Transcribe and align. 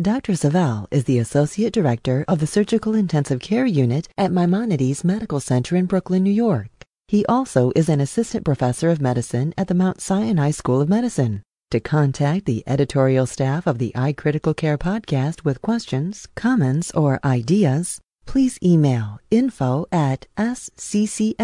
Dr. 0.00 0.36
Savel 0.36 0.86
is 0.92 1.06
the 1.06 1.18
Associate 1.18 1.72
Director 1.72 2.24
of 2.28 2.38
the 2.38 2.46
Surgical 2.46 2.94
Intensive 2.94 3.40
Care 3.40 3.66
Unit 3.66 4.06
at 4.16 4.30
Maimonides 4.30 5.02
Medical 5.02 5.40
Center 5.40 5.74
in 5.74 5.86
Brooklyn, 5.86 6.22
New 6.22 6.30
York. 6.30 6.68
He 7.08 7.26
also 7.26 7.72
is 7.74 7.88
an 7.88 8.00
Assistant 8.00 8.44
Professor 8.44 8.90
of 8.90 9.00
Medicine 9.00 9.52
at 9.58 9.66
the 9.66 9.74
Mount 9.74 10.00
Sinai 10.00 10.52
School 10.52 10.80
of 10.80 10.88
Medicine. 10.88 11.42
To 11.72 11.80
contact 11.80 12.46
the 12.46 12.62
editorial 12.64 13.26
staff 13.26 13.66
of 13.66 13.78
the 13.78 13.90
iCritical 13.96 14.56
Care 14.56 14.78
podcast 14.78 15.44
with 15.44 15.62
questions, 15.62 16.28
comments, 16.36 16.92
or 16.92 17.18
ideas, 17.24 18.00
please 18.24 18.56
email 18.62 19.18
info 19.32 19.84
at 19.90 20.28
sccm.org. 20.36 21.42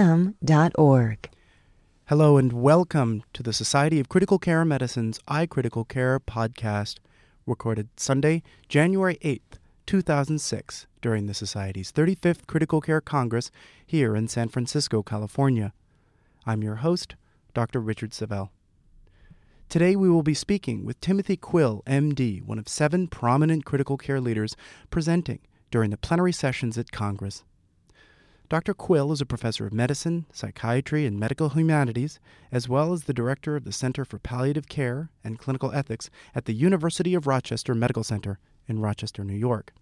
Hello 2.06 2.36
and 2.36 2.52
welcome 2.52 3.24
to 3.32 3.42
the 3.42 3.52
Society 3.52 3.98
of 3.98 4.08
Critical 4.08 4.38
Care 4.38 4.64
Medicine's 4.64 5.18
iCritical 5.26 5.88
Care 5.88 6.20
podcast 6.20 6.98
recorded 7.46 7.88
Sunday, 7.96 8.42
January 8.68 9.16
8th, 9.22 9.58
2006, 9.86 10.86
during 11.00 11.26
the 11.26 11.34
Society's 11.34 11.92
35th 11.92 12.46
Critical 12.46 12.80
Care 12.80 13.00
Congress 13.00 13.50
here 13.86 14.16
in 14.16 14.28
San 14.28 14.48
Francisco, 14.48 15.02
California. 15.02 15.72
I'm 16.46 16.62
your 16.62 16.76
host, 16.76 17.16
Dr. 17.52 17.80
Richard 17.80 18.12
Savel. 18.12 18.50
Today 19.68 19.96
we 19.96 20.08
will 20.08 20.22
be 20.22 20.34
speaking 20.34 20.84
with 20.84 21.00
Timothy 21.00 21.36
Quill, 21.36 21.82
MD, 21.86 22.42
one 22.42 22.58
of 22.58 22.68
seven 22.68 23.08
prominent 23.08 23.64
critical 23.64 23.96
care 23.96 24.20
leaders 24.20 24.56
presenting 24.90 25.40
during 25.70 25.90
the 25.90 25.96
plenary 25.96 26.32
sessions 26.32 26.78
at 26.78 26.92
Congress. 26.92 27.44
Dr. 28.50 28.74
Quill 28.74 29.10
is 29.10 29.22
a 29.22 29.26
professor 29.26 29.66
of 29.66 29.72
medicine, 29.72 30.26
psychiatry, 30.30 31.06
and 31.06 31.18
medical 31.18 31.50
humanities, 31.50 32.20
as 32.52 32.68
well 32.68 32.92
as 32.92 33.04
the 33.04 33.14
director 33.14 33.56
of 33.56 33.64
the 33.64 33.72
Center 33.72 34.04
for 34.04 34.18
Palliative 34.18 34.68
Care 34.68 35.08
and 35.24 35.38
Clinical 35.38 35.72
Ethics 35.72 36.10
at 36.34 36.44
the 36.44 36.52
University 36.52 37.14
of 37.14 37.26
Rochester 37.26 37.74
Medical 37.74 38.04
Center 38.04 38.38
in 38.68 38.80
Rochester, 38.80 39.24
New 39.24 39.34
York. 39.34 39.72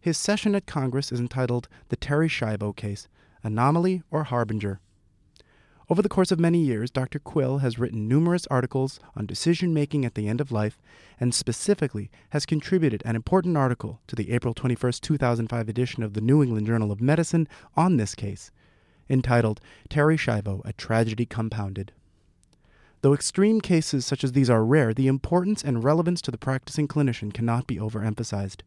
His 0.00 0.16
session 0.16 0.54
at 0.54 0.66
Congress 0.66 1.10
is 1.10 1.18
entitled 1.18 1.68
The 1.88 1.96
Terri 1.96 2.28
Schiavo 2.28 2.74
Case 2.74 3.08
Anomaly 3.42 4.02
or 4.10 4.24
Harbinger. 4.24 4.80
Over 5.92 6.00
the 6.00 6.08
course 6.08 6.32
of 6.32 6.40
many 6.40 6.58
years, 6.58 6.90
Dr. 6.90 7.18
Quill 7.18 7.58
has 7.58 7.78
written 7.78 8.08
numerous 8.08 8.46
articles 8.46 8.98
on 9.14 9.26
decision 9.26 9.74
making 9.74 10.06
at 10.06 10.14
the 10.14 10.26
end 10.26 10.40
of 10.40 10.50
life 10.50 10.80
and 11.20 11.34
specifically 11.34 12.10
has 12.30 12.46
contributed 12.46 13.02
an 13.04 13.14
important 13.14 13.58
article 13.58 14.00
to 14.06 14.16
the 14.16 14.32
April 14.32 14.54
21, 14.54 14.92
2005 15.02 15.68
edition 15.68 16.02
of 16.02 16.14
the 16.14 16.22
New 16.22 16.42
England 16.42 16.66
Journal 16.66 16.92
of 16.92 17.02
Medicine 17.02 17.46
on 17.76 17.98
this 17.98 18.14
case, 18.14 18.50
entitled 19.10 19.60
Terri 19.90 20.16
Schiavo, 20.16 20.62
A 20.64 20.72
Tragedy 20.72 21.26
Compounded. 21.26 21.92
Though 23.02 23.12
extreme 23.12 23.60
cases 23.60 24.06
such 24.06 24.24
as 24.24 24.32
these 24.32 24.48
are 24.48 24.64
rare, 24.64 24.94
the 24.94 25.08
importance 25.08 25.62
and 25.62 25.84
relevance 25.84 26.22
to 26.22 26.30
the 26.30 26.38
practicing 26.38 26.88
clinician 26.88 27.34
cannot 27.34 27.66
be 27.66 27.76
overemphasized. 27.76 28.62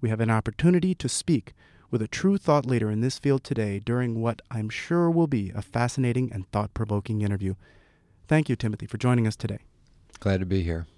We 0.00 0.08
have 0.08 0.20
an 0.20 0.30
opportunity 0.30 0.94
to 0.94 1.08
speak 1.08 1.52
with 1.94 2.02
a 2.02 2.08
true 2.08 2.36
thought 2.36 2.66
leader 2.66 2.90
in 2.90 3.02
this 3.02 3.20
field 3.20 3.44
today 3.44 3.78
during 3.78 4.20
what 4.20 4.42
I'm 4.50 4.68
sure 4.68 5.08
will 5.08 5.28
be 5.28 5.52
a 5.54 5.62
fascinating 5.62 6.28
and 6.32 6.50
thought 6.50 6.74
provoking 6.74 7.22
interview. 7.22 7.54
Thank 8.26 8.48
you, 8.48 8.56
Timothy, 8.56 8.86
for 8.86 8.98
joining 8.98 9.28
us 9.28 9.36
today. 9.36 9.58
Glad 10.18 10.40
to 10.40 10.46
be 10.46 10.64
here. 10.64 10.88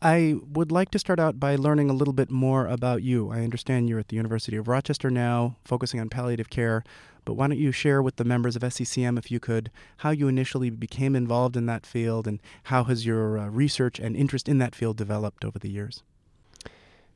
I 0.00 0.36
would 0.50 0.72
like 0.72 0.90
to 0.92 0.98
start 0.98 1.20
out 1.20 1.38
by 1.38 1.56
learning 1.56 1.90
a 1.90 1.92
little 1.92 2.14
bit 2.14 2.30
more 2.30 2.66
about 2.66 3.02
you. 3.02 3.30
I 3.30 3.44
understand 3.44 3.90
you're 3.90 3.98
at 3.98 4.08
the 4.08 4.16
University 4.16 4.56
of 4.56 4.68
Rochester 4.68 5.10
now, 5.10 5.56
focusing 5.66 6.00
on 6.00 6.08
palliative 6.08 6.48
care, 6.48 6.82
but 7.26 7.34
why 7.34 7.48
don't 7.48 7.58
you 7.58 7.70
share 7.70 8.00
with 8.00 8.16
the 8.16 8.24
members 8.24 8.56
of 8.56 8.62
SCCM, 8.62 9.18
if 9.18 9.30
you 9.30 9.38
could, 9.38 9.70
how 9.98 10.12
you 10.12 10.28
initially 10.28 10.70
became 10.70 11.14
involved 11.14 11.58
in 11.58 11.66
that 11.66 11.84
field 11.84 12.26
and 12.26 12.40
how 12.64 12.84
has 12.84 13.04
your 13.04 13.36
uh, 13.36 13.48
research 13.48 13.98
and 13.98 14.16
interest 14.16 14.48
in 14.48 14.56
that 14.56 14.74
field 14.74 14.96
developed 14.96 15.44
over 15.44 15.58
the 15.58 15.70
years? 15.70 16.02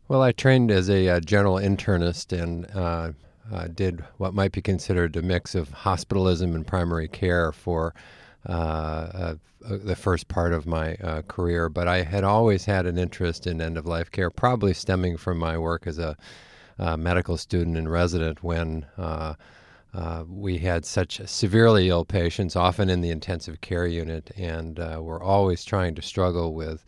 Well, 0.09 0.23
I 0.23 0.33
trained 0.33 0.71
as 0.71 0.89
a 0.89 1.07
uh, 1.07 1.21
general 1.21 1.57
internist 1.57 2.33
and 2.33 2.67
uh, 2.75 3.13
uh, 3.53 3.69
did 3.69 4.03
what 4.17 4.33
might 4.33 4.53
be 4.53 4.63
considered 4.63 5.15
a 5.17 5.23
mix 5.23 5.55
of 5.55 5.69
hospitalism 5.69 6.55
and 6.55 6.67
primary 6.67 7.09
care 7.09 7.53
for 7.53 7.95
uh, 8.49 8.53
uh, 8.53 9.35
the 9.61 9.95
first 9.95 10.29
part 10.29 10.55
of 10.55 10.67
my 10.67 10.97
career. 11.29 11.69
But 11.69 11.89
I 11.89 12.05
had 12.05 12.25
always 12.25 12.65
had 12.65 12.87
an 12.87 12.97
interest 12.97 13.47
in 13.47 13.61
end 13.61 13.77
of 13.77 13.85
life 13.85 14.11
care, 14.11 14.31
probably 14.31 14.73
stemming 14.73 15.19
from 15.19 15.39
my 15.39 15.59
work 15.59 15.87
as 15.87 15.99
a 15.99 16.17
medical 16.97 17.37
student 17.37 17.77
and 17.77 17.91
resident 17.91 18.43
when. 18.43 18.87
Uh, 19.95 20.23
we 20.29 20.59
had 20.59 20.85
such 20.85 21.19
severely 21.27 21.89
ill 21.89 22.05
patients, 22.05 22.55
often 22.55 22.91
in 22.91 23.01
the 23.01 23.09
intensive 23.09 23.63
care 23.63 23.87
unit, 23.87 24.31
and 24.37 24.79
uh, 24.79 24.99
we're 25.01 25.23
always 25.23 25.65
trying 25.65 25.95
to 25.95 26.03
struggle 26.03 26.53
with 26.53 26.85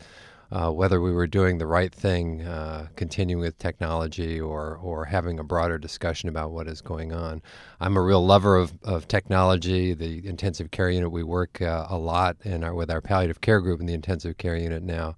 uh, 0.51 0.69
whether 0.69 0.99
we 0.99 1.11
were 1.11 1.27
doing 1.27 1.57
the 1.57 1.65
right 1.65 1.93
thing, 1.93 2.41
uh, 2.41 2.87
continuing 2.95 3.41
with 3.41 3.57
technology, 3.57 4.39
or 4.39 4.77
or 4.77 5.05
having 5.05 5.39
a 5.39 5.43
broader 5.43 5.77
discussion 5.77 6.27
about 6.27 6.51
what 6.51 6.67
is 6.67 6.81
going 6.81 7.13
on. 7.13 7.41
I'm 7.79 7.95
a 7.95 8.01
real 8.01 8.25
lover 8.25 8.57
of, 8.57 8.73
of 8.83 9.07
technology. 9.07 9.93
The 9.93 10.27
intensive 10.27 10.71
care 10.71 10.89
unit 10.89 11.11
we 11.11 11.23
work 11.23 11.61
uh, 11.61 11.87
a 11.89 11.97
lot 11.97 12.37
in 12.43 12.63
our 12.63 12.75
with 12.75 12.91
our 12.91 13.01
palliative 13.01 13.39
care 13.39 13.61
group 13.61 13.79
in 13.79 13.85
the 13.85 13.93
intensive 13.93 14.37
care 14.37 14.57
unit 14.57 14.83
now. 14.83 15.15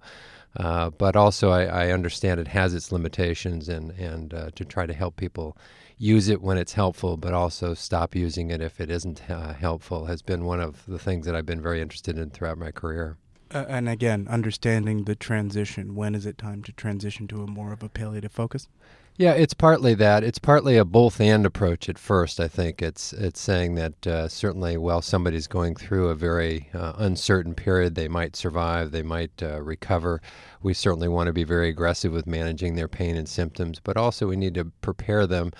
Uh, 0.56 0.90
but 0.90 1.16
also, 1.16 1.50
I, 1.50 1.64
I, 1.64 1.90
understand 1.90 2.38
it 2.38 2.46
has 2.46 2.74
its 2.74 2.92
limitations, 2.92 3.68
and 3.68 3.90
and 3.92 4.32
uh, 4.32 4.50
to 4.54 4.64
try 4.64 4.86
to 4.86 4.94
help 4.94 5.16
people 5.16 5.58
use 5.98 6.28
it 6.28 6.42
when 6.42 6.58
it's 6.58 6.74
helpful, 6.74 7.16
but 7.16 7.34
also 7.34 7.74
stop 7.74 8.14
using 8.14 8.50
it 8.50 8.60
if 8.60 8.80
it 8.80 8.90
isn't 8.90 9.28
uh, 9.28 9.54
helpful 9.54 10.06
has 10.06 10.22
been 10.22 10.44
one 10.44 10.60
of 10.60 10.84
the 10.86 10.98
things 10.98 11.26
that 11.26 11.34
I've 11.34 11.46
been 11.46 11.60
very 11.60 11.80
interested 11.80 12.18
in 12.18 12.30
throughout 12.30 12.58
my 12.58 12.70
career. 12.70 13.16
Uh, 13.52 13.64
and 13.68 13.88
again, 13.88 14.26
understanding 14.28 15.04
the 15.04 15.14
transition. 15.14 15.94
When 15.94 16.14
is 16.14 16.26
it 16.26 16.38
time 16.38 16.62
to 16.64 16.72
transition 16.72 17.28
to 17.28 17.42
a 17.42 17.46
more 17.46 17.72
of 17.72 17.82
a 17.82 17.88
palliative 17.88 18.32
focus? 18.32 18.68
Yeah, 19.16 19.34
it's 19.34 19.54
partly 19.54 19.94
that. 19.94 20.24
It's 20.24 20.40
partly 20.40 20.76
a 20.76 20.84
both 20.84 21.20
and 21.20 21.46
approach 21.46 21.88
at 21.88 21.98
first. 21.98 22.40
I 22.40 22.48
think 22.48 22.82
it's 22.82 23.12
it's 23.12 23.40
saying 23.40 23.76
that 23.76 24.06
uh, 24.08 24.28
certainly 24.28 24.76
while 24.76 25.02
somebody's 25.02 25.46
going 25.46 25.76
through 25.76 26.08
a 26.08 26.16
very 26.16 26.68
uh, 26.74 26.94
uncertain 26.96 27.54
period, 27.54 27.94
they 27.94 28.08
might 28.08 28.34
survive, 28.34 28.90
they 28.90 29.04
might 29.04 29.40
uh, 29.40 29.62
recover. 29.62 30.20
We 30.62 30.74
certainly 30.74 31.06
want 31.06 31.28
to 31.28 31.32
be 31.32 31.44
very 31.44 31.68
aggressive 31.68 32.12
with 32.12 32.26
managing 32.26 32.74
their 32.74 32.88
pain 32.88 33.16
and 33.16 33.28
symptoms, 33.28 33.78
but 33.78 33.96
also 33.96 34.26
we 34.26 34.36
need 34.36 34.54
to 34.54 34.64
prepare 34.80 35.28
them 35.28 35.52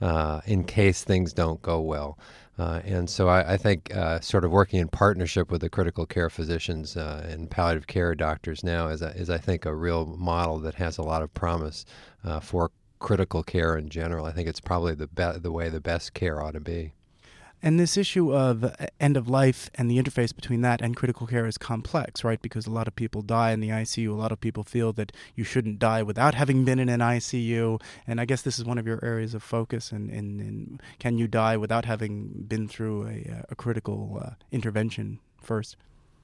uh, 0.00 0.40
in 0.46 0.64
case 0.64 1.04
things 1.04 1.34
don't 1.34 1.60
go 1.60 1.82
well. 1.82 2.18
Uh, 2.58 2.80
and 2.84 3.08
so 3.08 3.28
I, 3.28 3.54
I 3.54 3.56
think 3.56 3.94
uh, 3.96 4.20
sort 4.20 4.44
of 4.44 4.50
working 4.50 4.80
in 4.80 4.88
partnership 4.88 5.50
with 5.50 5.62
the 5.62 5.70
critical 5.70 6.04
care 6.04 6.28
physicians 6.28 6.96
uh, 6.96 7.26
and 7.28 7.50
palliative 7.50 7.86
care 7.86 8.14
doctors 8.14 8.62
now 8.62 8.88
is, 8.88 9.00
a, 9.00 9.08
is, 9.16 9.30
I 9.30 9.38
think, 9.38 9.64
a 9.64 9.74
real 9.74 10.04
model 10.04 10.58
that 10.60 10.74
has 10.74 10.98
a 10.98 11.02
lot 11.02 11.22
of 11.22 11.32
promise 11.32 11.86
uh, 12.24 12.40
for 12.40 12.70
critical 12.98 13.42
care 13.42 13.76
in 13.76 13.88
general. 13.88 14.26
I 14.26 14.32
think 14.32 14.48
it's 14.48 14.60
probably 14.60 14.94
the, 14.94 15.08
be- 15.08 15.38
the 15.38 15.50
way 15.50 15.70
the 15.70 15.80
best 15.80 16.12
care 16.14 16.42
ought 16.42 16.52
to 16.52 16.60
be. 16.60 16.92
And 17.62 17.78
this 17.78 17.96
issue 17.96 18.34
of 18.34 18.64
uh, 18.64 18.70
end 18.98 19.16
of 19.16 19.28
life 19.28 19.70
and 19.76 19.88
the 19.88 20.02
interface 20.02 20.34
between 20.34 20.62
that 20.62 20.82
and 20.82 20.96
critical 20.96 21.28
care 21.28 21.46
is 21.46 21.56
complex, 21.56 22.24
right? 22.24 22.42
Because 22.42 22.66
a 22.66 22.70
lot 22.70 22.88
of 22.88 22.96
people 22.96 23.22
die 23.22 23.52
in 23.52 23.60
the 23.60 23.68
ICU. 23.68 24.10
A 24.10 24.14
lot 24.14 24.32
of 24.32 24.40
people 24.40 24.64
feel 24.64 24.92
that 24.94 25.12
you 25.36 25.44
shouldn't 25.44 25.78
die 25.78 26.02
without 26.02 26.34
having 26.34 26.64
been 26.64 26.80
in 26.80 26.88
an 26.88 27.00
ICU. 27.00 27.80
And 28.06 28.20
I 28.20 28.24
guess 28.24 28.42
this 28.42 28.58
is 28.58 28.64
one 28.64 28.78
of 28.78 28.86
your 28.86 28.98
areas 29.04 29.32
of 29.32 29.44
focus. 29.44 29.92
And, 29.92 30.10
and, 30.10 30.82
can 30.98 31.18
you 31.18 31.28
die 31.28 31.56
without 31.56 31.84
having 31.84 32.44
been 32.48 32.66
through 32.66 33.06
a, 33.06 33.44
a 33.50 33.54
critical 33.54 34.20
uh, 34.22 34.30
intervention 34.50 35.20
first? 35.40 35.76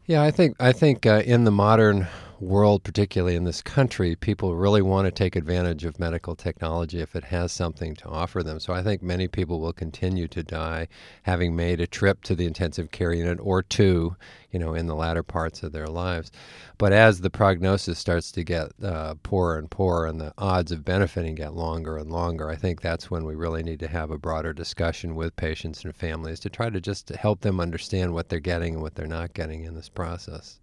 Yeah, 0.08 0.22
I 0.22 0.30
think 0.30 0.56
I 0.58 0.72
think 0.72 1.06
uh, 1.06 1.22
in 1.24 1.44
the 1.44 1.50
modern 1.52 2.08
world, 2.40 2.82
particularly 2.82 3.36
in 3.36 3.44
this 3.44 3.62
country, 3.62 4.16
people 4.16 4.56
really 4.56 4.80
want 4.82 5.04
to 5.06 5.10
take 5.10 5.36
advantage 5.36 5.84
of 5.84 5.98
medical 5.98 6.34
technology 6.34 7.00
if 7.00 7.14
it 7.14 7.24
has 7.24 7.52
something 7.52 7.94
to 7.96 8.08
offer 8.08 8.42
them. 8.42 8.58
So 8.58 8.72
I 8.72 8.82
think 8.82 9.02
many 9.02 9.28
people 9.28 9.60
will 9.60 9.72
continue 9.72 10.26
to 10.28 10.42
die 10.42 10.88
having 11.24 11.54
made 11.54 11.80
a 11.80 11.86
trip 11.86 12.22
to 12.22 12.34
the 12.34 12.46
intensive 12.46 12.90
care 12.90 13.12
unit 13.12 13.38
or 13.42 13.62
two, 13.62 14.16
you 14.50 14.58
know, 14.58 14.72
in 14.74 14.86
the 14.86 14.94
latter 14.94 15.22
parts 15.22 15.62
of 15.62 15.72
their 15.72 15.88
lives. 15.88 16.30
But 16.78 16.92
as 16.92 17.20
the 17.20 17.30
prognosis 17.30 17.98
starts 17.98 18.30
to 18.32 18.44
get 18.44 18.70
uh, 18.82 19.14
poorer 19.22 19.58
and 19.58 19.70
poorer 19.70 20.06
and 20.06 20.20
the 20.20 20.32
odds 20.38 20.72
of 20.72 20.84
benefiting 20.84 21.34
get 21.34 21.54
longer 21.54 21.98
and 21.98 22.10
longer, 22.10 22.48
I 22.48 22.56
think 22.56 22.80
that's 22.80 23.10
when 23.10 23.24
we 23.24 23.34
really 23.34 23.62
need 23.62 23.80
to 23.80 23.88
have 23.88 24.10
a 24.10 24.18
broader 24.18 24.52
discussion 24.52 25.14
with 25.14 25.36
patients 25.36 25.84
and 25.84 25.94
families 25.94 26.40
to 26.40 26.50
try 26.50 26.70
to 26.70 26.80
just 26.80 27.10
help 27.10 27.40
them 27.40 27.60
understand 27.60 28.14
what 28.14 28.28
they're 28.28 28.40
getting 28.40 28.74
and 28.74 28.82
what 28.82 28.94
they're 28.94 29.06
not 29.06 29.34
getting 29.34 29.64
in 29.64 29.74
this 29.74 29.88
process. 29.98 30.60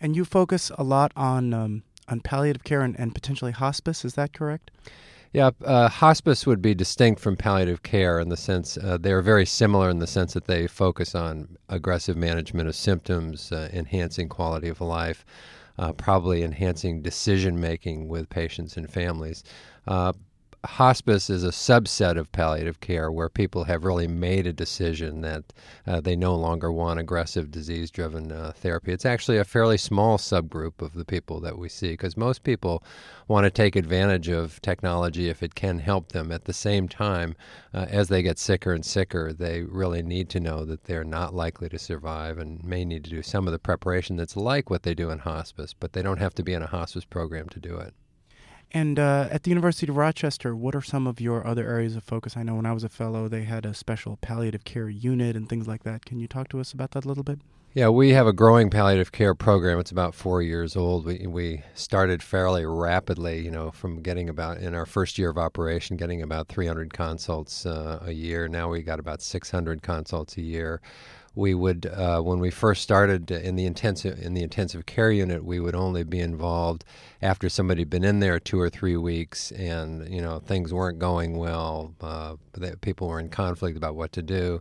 And 0.00 0.14
you 0.14 0.24
focus 0.24 0.70
a 0.78 0.84
lot 0.84 1.10
on 1.16 1.52
um, 1.52 1.82
on 2.06 2.20
palliative 2.20 2.62
care 2.62 2.82
and, 2.82 2.98
and 2.98 3.12
potentially 3.12 3.52
hospice. 3.52 4.04
Is 4.04 4.14
that 4.14 4.32
correct? 4.32 4.70
Yeah, 5.32 5.50
uh, 5.64 5.88
hospice 5.88 6.46
would 6.46 6.62
be 6.62 6.74
distinct 6.74 7.20
from 7.20 7.36
palliative 7.36 7.82
care 7.82 8.18
in 8.18 8.28
the 8.28 8.36
sense 8.36 8.78
uh, 8.78 8.96
they're 8.98 9.20
very 9.20 9.44
similar 9.44 9.90
in 9.90 9.98
the 9.98 10.06
sense 10.06 10.32
that 10.32 10.46
they 10.46 10.66
focus 10.66 11.14
on 11.14 11.58
aggressive 11.68 12.16
management 12.16 12.68
of 12.68 12.74
symptoms, 12.74 13.52
uh, 13.52 13.68
enhancing 13.72 14.28
quality 14.28 14.68
of 14.68 14.80
life, 14.80 15.26
uh, 15.78 15.92
probably 15.92 16.42
enhancing 16.42 17.02
decision 17.02 17.60
making 17.60 18.08
with 18.08 18.30
patients 18.30 18.76
and 18.76 18.90
families. 18.90 19.44
Hospice 20.64 21.30
is 21.30 21.44
a 21.44 21.50
subset 21.50 22.18
of 22.18 22.32
palliative 22.32 22.80
care 22.80 23.12
where 23.12 23.28
people 23.28 23.64
have 23.64 23.84
really 23.84 24.08
made 24.08 24.44
a 24.44 24.52
decision 24.52 25.20
that 25.20 25.44
uh, 25.86 26.00
they 26.00 26.16
no 26.16 26.34
longer 26.34 26.72
want 26.72 26.98
aggressive 26.98 27.52
disease 27.52 27.92
driven 27.92 28.32
uh, 28.32 28.52
therapy. 28.56 28.92
It's 28.92 29.06
actually 29.06 29.38
a 29.38 29.44
fairly 29.44 29.78
small 29.78 30.18
subgroup 30.18 30.82
of 30.82 30.94
the 30.94 31.04
people 31.04 31.38
that 31.40 31.56
we 31.56 31.68
see 31.68 31.90
because 31.90 32.16
most 32.16 32.42
people 32.42 32.82
want 33.28 33.44
to 33.44 33.50
take 33.50 33.76
advantage 33.76 34.28
of 34.28 34.60
technology 34.60 35.28
if 35.28 35.44
it 35.44 35.54
can 35.54 35.78
help 35.78 36.10
them. 36.10 36.32
At 36.32 36.46
the 36.46 36.52
same 36.52 36.88
time, 36.88 37.36
uh, 37.72 37.86
as 37.88 38.08
they 38.08 38.22
get 38.22 38.36
sicker 38.36 38.72
and 38.72 38.84
sicker, 38.84 39.32
they 39.32 39.62
really 39.62 40.02
need 40.02 40.28
to 40.30 40.40
know 40.40 40.64
that 40.64 40.84
they're 40.84 41.04
not 41.04 41.34
likely 41.34 41.68
to 41.68 41.78
survive 41.78 42.36
and 42.36 42.64
may 42.64 42.84
need 42.84 43.04
to 43.04 43.10
do 43.10 43.22
some 43.22 43.46
of 43.46 43.52
the 43.52 43.60
preparation 43.60 44.16
that's 44.16 44.36
like 44.36 44.70
what 44.70 44.82
they 44.82 44.94
do 44.94 45.10
in 45.10 45.20
hospice, 45.20 45.72
but 45.72 45.92
they 45.92 46.02
don't 46.02 46.18
have 46.18 46.34
to 46.34 46.42
be 46.42 46.52
in 46.52 46.62
a 46.62 46.66
hospice 46.66 47.04
program 47.04 47.48
to 47.50 47.60
do 47.60 47.76
it. 47.76 47.94
And 48.72 48.98
uh, 48.98 49.28
at 49.30 49.44
the 49.44 49.50
University 49.50 49.90
of 49.90 49.96
Rochester, 49.96 50.54
what 50.54 50.74
are 50.74 50.82
some 50.82 51.06
of 51.06 51.20
your 51.20 51.46
other 51.46 51.66
areas 51.66 51.96
of 51.96 52.04
focus? 52.04 52.36
I 52.36 52.42
know 52.42 52.54
when 52.54 52.66
I 52.66 52.72
was 52.72 52.84
a 52.84 52.88
fellow, 52.88 53.26
they 53.28 53.44
had 53.44 53.64
a 53.64 53.72
special 53.72 54.18
palliative 54.20 54.64
care 54.64 54.88
unit 54.88 55.36
and 55.36 55.48
things 55.48 55.66
like 55.66 55.84
that. 55.84 56.04
Can 56.04 56.18
you 56.18 56.28
talk 56.28 56.48
to 56.50 56.60
us 56.60 56.72
about 56.72 56.90
that 56.90 57.04
a 57.04 57.08
little 57.08 57.24
bit? 57.24 57.40
Yeah, 57.74 57.90
we 57.90 58.10
have 58.10 58.26
a 58.26 58.32
growing 58.32 58.70
palliative 58.70 59.12
care 59.12 59.34
program. 59.34 59.78
It's 59.78 59.90
about 59.90 60.14
four 60.14 60.42
years 60.42 60.74
old. 60.74 61.04
We, 61.04 61.26
we 61.26 61.62
started 61.74 62.22
fairly 62.22 62.64
rapidly, 62.64 63.40
you 63.40 63.50
know, 63.50 63.70
from 63.70 64.02
getting 64.02 64.28
about, 64.28 64.58
in 64.58 64.74
our 64.74 64.86
first 64.86 65.18
year 65.18 65.30
of 65.30 65.38
operation, 65.38 65.96
getting 65.96 66.22
about 66.22 66.48
300 66.48 66.92
consults 66.92 67.66
uh, 67.66 68.02
a 68.02 68.12
year. 68.12 68.48
Now 68.48 68.70
we 68.70 68.82
got 68.82 68.98
about 68.98 69.22
600 69.22 69.82
consults 69.82 70.36
a 70.38 70.42
year 70.42 70.80
we 71.38 71.54
would 71.54 71.86
uh, 71.86 72.20
when 72.20 72.40
we 72.40 72.50
first 72.50 72.82
started 72.82 73.30
in 73.30 73.54
the 73.54 73.64
intensive 73.64 74.18
in 74.18 74.34
the 74.34 74.42
intensive 74.42 74.84
care 74.86 75.12
unit 75.12 75.44
we 75.44 75.60
would 75.60 75.74
only 75.74 76.02
be 76.02 76.18
involved 76.18 76.84
after 77.22 77.48
somebody 77.48 77.82
had 77.82 77.90
been 77.90 78.04
in 78.04 78.18
there 78.18 78.40
two 78.40 78.60
or 78.60 78.68
three 78.68 78.96
weeks 78.96 79.52
and 79.52 80.12
you 80.12 80.20
know 80.20 80.40
things 80.40 80.74
weren't 80.74 80.98
going 80.98 81.36
well 81.36 81.94
uh, 82.00 82.34
people 82.80 83.08
were 83.08 83.20
in 83.20 83.28
conflict 83.28 83.76
about 83.76 83.94
what 83.94 84.12
to 84.12 84.22
do. 84.22 84.60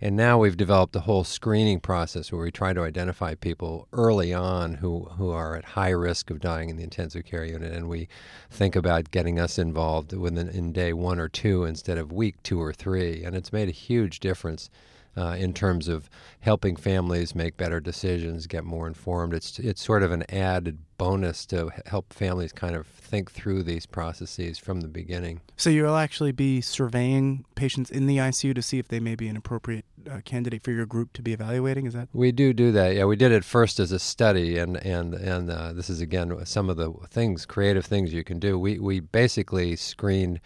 And 0.00 0.16
now 0.16 0.38
we've 0.38 0.56
developed 0.56 0.96
a 0.96 1.00
whole 1.00 1.24
screening 1.24 1.80
process 1.80 2.30
where 2.30 2.42
we 2.42 2.50
try 2.50 2.72
to 2.72 2.82
identify 2.82 3.34
people 3.34 3.88
early 3.92 4.34
on 4.34 4.74
who, 4.74 5.04
who 5.16 5.30
are 5.30 5.56
at 5.56 5.64
high 5.64 5.90
risk 5.90 6.30
of 6.30 6.40
dying 6.40 6.68
in 6.68 6.76
the 6.76 6.82
intensive 6.82 7.24
care 7.24 7.44
unit. 7.44 7.72
And 7.72 7.88
we 7.88 8.08
think 8.50 8.76
about 8.76 9.10
getting 9.10 9.38
us 9.38 9.58
involved 9.58 10.12
within 10.12 10.48
in 10.48 10.72
day 10.72 10.92
one 10.92 11.18
or 11.18 11.28
two 11.28 11.64
instead 11.64 11.98
of 11.98 12.12
week 12.12 12.42
two 12.42 12.60
or 12.60 12.72
three. 12.72 13.24
And 13.24 13.34
it's 13.34 13.52
made 13.52 13.68
a 13.68 13.72
huge 13.72 14.20
difference 14.20 14.68
uh, 15.16 15.36
in 15.38 15.52
terms 15.52 15.88
of 15.88 16.10
helping 16.40 16.76
families 16.76 17.34
make 17.34 17.56
better 17.56 17.80
decisions, 17.80 18.46
get 18.46 18.64
more 18.64 18.86
informed. 18.86 19.34
It's 19.34 19.58
it's 19.58 19.82
sort 19.82 20.02
of 20.02 20.12
an 20.12 20.24
added 20.28 20.78
bonus 20.96 21.44
to 21.46 21.70
help 21.86 22.12
families 22.12 22.52
kind 22.52 22.76
of 22.76 22.86
think 22.86 23.30
through 23.30 23.62
these 23.62 23.86
processes 23.86 24.58
from 24.58 24.80
the 24.80 24.88
beginning. 24.88 25.40
So 25.56 25.70
you'll 25.70 25.96
actually 25.96 26.32
be 26.32 26.60
surveying 26.60 27.44
patients 27.54 27.90
in 27.90 28.06
the 28.06 28.18
ICU 28.18 28.54
to 28.54 28.62
see 28.62 28.78
if 28.78 28.88
they 28.88 29.00
may 29.00 29.14
be 29.14 29.28
an 29.28 29.36
appropriate 29.36 29.84
uh, 30.10 30.20
candidate 30.24 30.62
for 30.62 30.70
your 30.70 30.86
group 30.86 31.12
to 31.14 31.22
be 31.22 31.32
evaluating. 31.32 31.86
Is 31.86 31.94
that? 31.94 32.08
We 32.12 32.32
do 32.32 32.52
do 32.52 32.72
that. 32.72 32.94
Yeah, 32.94 33.04
we 33.04 33.16
did 33.16 33.32
it 33.32 33.44
first 33.44 33.80
as 33.80 33.92
a 33.92 33.98
study, 33.98 34.58
and 34.58 34.76
and 34.78 35.14
and 35.14 35.50
uh, 35.50 35.72
this 35.72 35.88
is 35.90 36.00
again 36.00 36.44
some 36.44 36.68
of 36.68 36.76
the 36.76 36.92
things, 37.10 37.46
creative 37.46 37.84
things 37.84 38.12
you 38.12 38.24
can 38.24 38.38
do. 38.38 38.58
We 38.58 38.78
we 38.78 39.00
basically 39.00 39.76
screened 39.76 40.40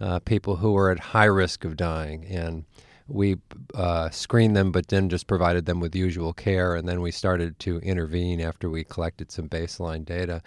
uh, 0.00 0.18
people 0.20 0.56
who 0.56 0.72
were 0.72 0.90
at 0.90 0.98
high 0.98 1.26
risk 1.26 1.64
of 1.64 1.76
dying 1.76 2.24
and 2.26 2.64
we 3.08 3.36
uh, 3.74 4.10
screened 4.10 4.56
them, 4.56 4.72
but 4.72 4.88
then 4.88 5.08
just 5.08 5.26
provided 5.26 5.66
them 5.66 5.80
with 5.80 5.94
usual 5.94 6.32
care. 6.32 6.74
And 6.74 6.88
then 6.88 7.00
we 7.00 7.10
started 7.10 7.58
to 7.60 7.78
intervene 7.78 8.40
after 8.40 8.70
we 8.70 8.84
collected 8.84 9.30
some 9.30 9.48
baseline 9.48 10.04
data 10.04 10.42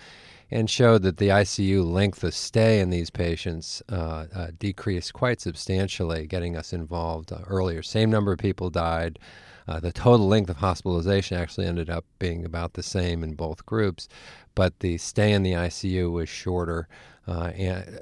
and 0.51 0.69
showed 0.69 1.01
that 1.03 1.17
the 1.17 1.29
ICU 1.29 1.83
length 1.85 2.23
of 2.23 2.33
stay 2.33 2.79
in 2.79 2.89
these 2.89 3.09
patients 3.09 3.81
uh, 3.89 4.25
uh, 4.33 4.47
decreased 4.57 5.13
quite 5.13 5.41
substantially, 5.41 6.27
getting 6.27 6.55
us 6.55 6.71
involved 6.71 7.31
uh, 7.31 7.39
earlier. 7.47 7.81
Same 7.81 8.09
number 8.09 8.31
of 8.31 8.39
people 8.39 8.69
died. 8.69 9.19
Uh, 9.67 9.79
the 9.79 9.91
total 9.91 10.27
length 10.27 10.49
of 10.49 10.57
hospitalization 10.57 11.37
actually 11.37 11.65
ended 11.65 11.89
up 11.89 12.05
being 12.19 12.45
about 12.45 12.73
the 12.73 12.83
same 12.83 13.23
in 13.23 13.33
both 13.33 13.65
groups, 13.65 14.07
but 14.55 14.79
the 14.79 14.97
stay 14.97 15.31
in 15.31 15.43
the 15.43 15.53
ICU 15.53 16.11
was 16.11 16.29
shorter 16.29 16.87
uh, 17.27 17.51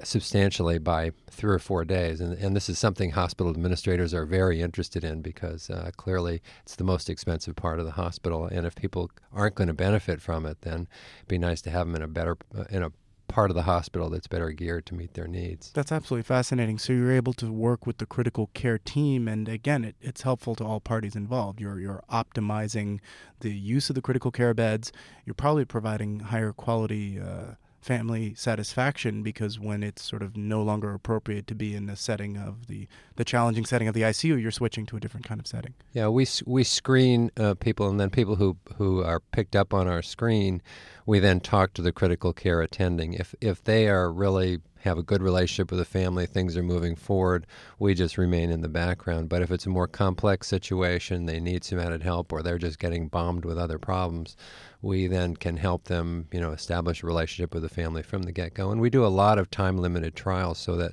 substantially 0.02 0.78
by 0.78 1.10
three 1.30 1.54
or 1.54 1.58
four 1.58 1.84
days. 1.84 2.20
And, 2.20 2.34
and 2.34 2.54
this 2.54 2.68
is 2.68 2.78
something 2.78 3.12
hospital 3.12 3.50
administrators 3.50 4.12
are 4.12 4.26
very 4.26 4.60
interested 4.60 5.02
in 5.02 5.22
because 5.22 5.70
uh, 5.70 5.90
clearly 5.96 6.42
it's 6.62 6.76
the 6.76 6.84
most 6.84 7.08
expensive 7.08 7.56
part 7.56 7.78
of 7.78 7.86
the 7.86 7.92
hospital. 7.92 8.44
And 8.44 8.66
if 8.66 8.74
people 8.74 9.10
aren't 9.32 9.54
going 9.54 9.68
to 9.68 9.74
benefit 9.74 10.20
from 10.20 10.44
it, 10.44 10.60
then 10.60 10.88
it'd 11.18 11.28
be 11.28 11.38
nice 11.38 11.62
to 11.62 11.70
have 11.70 11.86
them 11.86 11.96
in 11.96 12.02
a 12.02 12.08
better, 12.08 12.36
uh, 12.56 12.64
in 12.70 12.82
a 12.82 12.92
part 13.28 13.50
of 13.50 13.56
the 13.56 13.62
hospital 13.62 14.10
that's 14.10 14.26
better 14.26 14.50
geared 14.50 14.86
to 14.86 14.94
meet 14.94 15.14
their 15.14 15.26
needs. 15.26 15.70
That's 15.72 15.92
absolutely 15.92 16.24
fascinating. 16.24 16.78
So 16.78 16.92
you're 16.92 17.12
able 17.12 17.32
to 17.34 17.52
work 17.52 17.86
with 17.86 17.98
the 17.98 18.06
critical 18.06 18.50
care 18.54 18.78
team, 18.78 19.28
and 19.28 19.48
again, 19.48 19.84
it, 19.84 19.96
it's 20.00 20.22
helpful 20.22 20.54
to 20.56 20.64
all 20.64 20.80
parties 20.80 21.16
involved. 21.16 21.60
You're 21.60 21.80
you're 21.80 22.04
optimizing 22.10 23.00
the 23.40 23.50
use 23.50 23.88
of 23.88 23.94
the 23.94 24.02
critical 24.02 24.30
care 24.30 24.54
beds. 24.54 24.92
You're 25.24 25.34
probably 25.34 25.64
providing 25.64 26.20
higher 26.20 26.52
quality. 26.52 27.18
Uh, 27.18 27.54
family 27.84 28.32
satisfaction 28.34 29.22
because 29.22 29.60
when 29.60 29.82
it's 29.82 30.02
sort 30.02 30.22
of 30.22 30.38
no 30.38 30.62
longer 30.62 30.94
appropriate 30.94 31.46
to 31.46 31.54
be 31.54 31.74
in 31.74 31.84
the 31.84 31.96
setting 31.96 32.38
of 32.38 32.66
the 32.66 32.88
the 33.16 33.24
challenging 33.24 33.66
setting 33.66 33.86
of 33.86 33.94
the 33.94 34.00
ICU, 34.00 34.40
you're 34.40 34.50
switching 34.50 34.86
to 34.86 34.96
a 34.96 35.00
different 35.00 35.26
kind 35.26 35.38
of 35.38 35.46
setting. 35.46 35.74
Yeah, 35.92 36.08
we 36.08 36.26
we 36.46 36.64
screen 36.64 37.30
uh, 37.36 37.54
people, 37.54 37.88
and 37.88 38.00
then 38.00 38.08
people 38.08 38.36
who 38.36 38.56
who 38.76 39.02
are 39.02 39.20
picked 39.20 39.54
up 39.54 39.74
on 39.74 39.86
our 39.86 40.00
screen, 40.00 40.62
we 41.04 41.18
then 41.18 41.40
talk 41.40 41.74
to 41.74 41.82
the 41.82 41.92
critical 41.92 42.32
care 42.32 42.62
attending. 42.62 43.12
If 43.12 43.34
if 43.42 43.62
they 43.62 43.88
are 43.88 44.10
really 44.10 44.60
have 44.84 44.98
a 44.98 45.02
good 45.02 45.22
relationship 45.22 45.70
with 45.70 45.80
the 45.80 45.84
family, 45.84 46.26
things 46.26 46.56
are 46.56 46.62
moving 46.62 46.94
forward, 46.94 47.46
we 47.78 47.94
just 47.94 48.18
remain 48.18 48.50
in 48.50 48.60
the 48.60 48.68
background. 48.68 49.30
But 49.30 49.40
if 49.40 49.50
it's 49.50 49.64
a 49.64 49.70
more 49.70 49.88
complex 49.88 50.46
situation, 50.46 51.24
they 51.24 51.40
need 51.40 51.64
some 51.64 51.78
added 51.78 52.02
help, 52.02 52.32
or 52.32 52.42
they're 52.42 52.58
just 52.58 52.78
getting 52.78 53.08
bombed 53.08 53.46
with 53.46 53.58
other 53.58 53.78
problems, 53.78 54.36
we 54.82 55.06
then 55.06 55.36
can 55.36 55.56
help 55.56 55.84
them, 55.84 56.28
you 56.30 56.38
know, 56.38 56.52
establish 56.52 57.02
a 57.02 57.06
relationship 57.06 57.54
with 57.54 57.62
the 57.62 57.68
family 57.70 58.02
from 58.02 58.24
the 58.24 58.32
get-go. 58.32 58.70
And 58.70 58.80
we 58.80 58.90
do 58.90 59.06
a 59.06 59.08
lot 59.08 59.38
of 59.38 59.50
time-limited 59.50 60.14
trials 60.14 60.58
so 60.58 60.76
that 60.76 60.92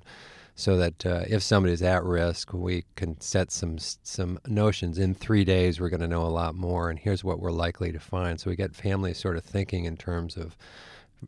so 0.54 0.78
that 0.78 1.06
uh, 1.06 1.24
if 1.28 1.42
somebody's 1.42 1.82
at 1.82 2.04
risk, 2.04 2.54
we 2.54 2.84
can 2.96 3.20
set 3.20 3.52
some 3.52 3.78
some 3.80 4.40
notions. 4.48 4.98
In 4.98 5.16
three 5.16 5.44
days, 5.44 5.80
we're 5.80 5.90
going 5.90 6.02
to 6.02 6.08
know 6.08 6.24
a 6.24 6.28
lot 6.28 6.56
more, 6.56 6.90
and 6.90 7.00
here's 7.00 7.24
what 7.24 7.40
we're 7.40 7.52
likely 7.52 7.92
to 7.92 8.00
find. 8.00 8.40
So 8.40 8.50
we 8.50 8.56
get 8.56 8.76
families 8.76 9.18
sort 9.18 9.38
of 9.38 9.44
thinking 9.44 9.86
in 9.86 9.98
terms 9.98 10.38
of 10.38 10.56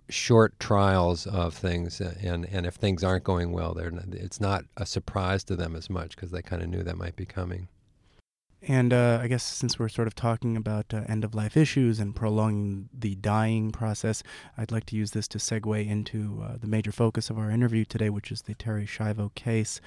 short 0.09 0.59
trials 0.59 1.27
of 1.27 1.53
things, 1.53 2.01
and 2.01 2.45
and 2.45 2.65
if 2.65 2.75
things 2.75 3.03
aren't 3.03 3.23
going 3.23 3.51
well, 3.51 3.73
not, 3.75 4.05
it's 4.11 4.41
not 4.41 4.65
a 4.77 4.85
surprise 4.85 5.43
to 5.45 5.55
them 5.55 5.75
as 5.75 5.89
much 5.89 6.15
because 6.15 6.31
they 6.31 6.41
kind 6.41 6.61
of 6.61 6.69
knew 6.69 6.83
that 6.83 6.97
might 6.97 7.15
be 7.15 7.25
coming. 7.25 7.67
And 8.65 8.93
uh, 8.93 9.19
I 9.21 9.27
guess 9.27 9.43
since 9.43 9.77
we're 9.77 9.89
sort 9.89 10.07
of 10.07 10.15
talking 10.15 10.55
about 10.55 10.93
uh, 10.93 11.01
end 11.07 11.25
of 11.25 11.35
life 11.35 11.57
issues 11.57 11.99
and 11.99 12.15
prolonging 12.15 12.87
the 12.97 13.15
dying 13.15 13.71
process, 13.71 14.23
I'd 14.57 14.71
like 14.71 14.85
to 14.87 14.95
use 14.95 15.11
this 15.11 15.27
to 15.29 15.37
segue 15.37 15.85
into 15.85 16.41
uh, 16.43 16.55
the 16.61 16.67
major 16.67 16.93
focus 16.93 17.29
of 17.29 17.37
our 17.37 17.51
interview 17.51 17.83
today, 17.83 18.09
which 18.09 18.31
is 18.31 18.43
the 18.43 18.55
Terri 18.55 18.87
Schiavo 18.87 19.35
case. 19.35 19.81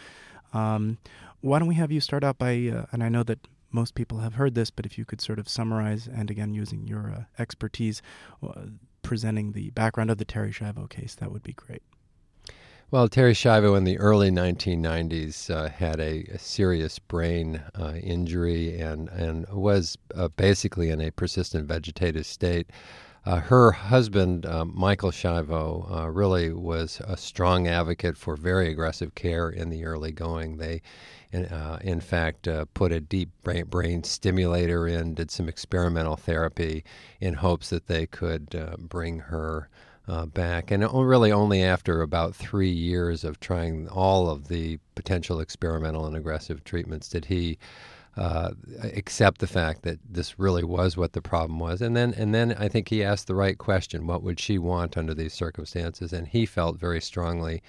Um, 0.53 0.99
why 1.41 1.59
don't 1.59 1.69
we 1.69 1.77
have 1.77 1.91
you 1.91 2.01
start 2.01 2.23
out 2.23 2.37
by, 2.37 2.71
uh, 2.75 2.85
and 2.93 3.03
I 3.03 3.09
know 3.09 3.23
that 3.23 3.49
most 3.73 3.95
people 3.95 4.19
have 4.19 4.35
heard 4.35 4.55
this, 4.55 4.71
but 4.71 4.85
if 4.85 4.99
you 4.99 5.07
could 5.07 5.23
sort 5.23 5.39
of 5.39 5.49
summarize, 5.49 6.07
and 6.07 6.31
again, 6.31 6.53
using 6.53 6.87
your 6.87 7.11
uh, 7.11 7.25
expertise, 7.39 8.03
presenting 9.07 9.53
the 9.53 9.71
background 9.71 10.11
of 10.11 10.19
the 10.19 10.25
Terri 10.25 10.53
Schiavo 10.53 10.91
case, 10.91 11.15
that 11.15 11.31
would 11.31 11.45
be 11.45 11.53
great. 11.53 11.83
Well, 12.91 13.09
Terri 13.09 13.33
Schiavo 13.33 13.77
in 13.77 13.85
the 13.85 13.99
early 13.99 14.31
1990s 14.31 15.49
uh, 15.49 15.69
had 15.69 16.01
a, 16.01 16.25
a, 16.25 16.39
serious 16.39 16.99
brain 16.99 17.63
uh, 17.79 17.95
injury 17.95 18.81
and, 18.81 19.09
and 19.09 19.47
was 19.49 19.97
uh, 20.15 20.29
basically 20.29 20.91
in 20.91 21.01
a 21.01 21.13
persistent 21.13 21.67
vegetative 21.67 22.27
state. 22.27 22.69
Uh, 23.27 23.41
her 23.41 23.73
husband, 23.73 24.47
uh, 24.47 24.65
Michael 24.65 25.11
Schiavo, 25.11 25.91
uh, 25.91 26.09
really 26.09 26.53
was 26.53 27.01
a 27.05 27.17
strong 27.17 27.67
advocate 27.67 28.17
for 28.17 28.37
very 28.37 28.71
aggressive 28.71 29.17
care 29.17 29.51
in 29.51 29.69
the 29.69 29.85
early 29.85 30.13
going. 30.13 30.59
They, 30.59 30.81
in, 31.33 31.45
in 31.83 32.01
fact, 32.01 32.49
put 32.75 32.93
a 32.93 33.01
deep 33.01 33.31
brain, 33.43 33.65
brain, 33.65 34.05
stimulator 34.05 34.87
in, 34.87 35.15
did 35.15 35.33
some 35.33 35.49
experimental 35.49 36.15
therapy 36.15 36.85
in 37.21 37.35
hopes 37.35 37.71
that 37.71 37.89
they 37.89 38.07
could 38.07 38.77
bring 38.79 39.19
her 39.19 39.69
uh, 40.07 40.27
back. 40.27 40.71
And 40.71 40.89
really, 40.93 41.33
only 41.33 41.65
after 41.65 42.03
about 42.03 42.37
three 42.37 42.71
years 42.71 43.25
of 43.25 43.41
trying 43.41 43.89
all 43.89 44.31
of 44.31 44.47
the 44.47 44.79
potential 44.95 45.41
experimental 45.41 46.07
and 46.07 46.17
aggressive 46.17 46.63
treatments 46.63 47.09
did 47.09 47.25
he. 47.25 47.59
Uh, 48.17 48.53
accept 48.95 49.41
the 49.41 49.47
fact 49.47 49.83
that 49.83 49.99
this 50.09 50.39
really 50.39 50.65
was 50.65 50.97
what 50.97 51.13
the 51.13 51.21
problem 51.21 51.59
was, 51.59 51.83
and 51.83 51.95
then 51.95 52.15
and 52.15 52.35
then 52.35 52.55
I 52.59 52.67
think 52.67 52.89
he 52.89 53.05
asked 53.05 53.27
the 53.27 53.35
right 53.35 53.59
question: 53.59 54.07
What 54.07 54.23
would 54.23 54.41
she 54.41 54.57
want 54.57 54.97
under 54.97 55.13
these 55.13 55.35
circumstances? 55.35 56.15
And 56.15 56.27
he 56.27 56.47
felt 56.47 56.79
very 56.79 57.01
strongly 57.03 57.63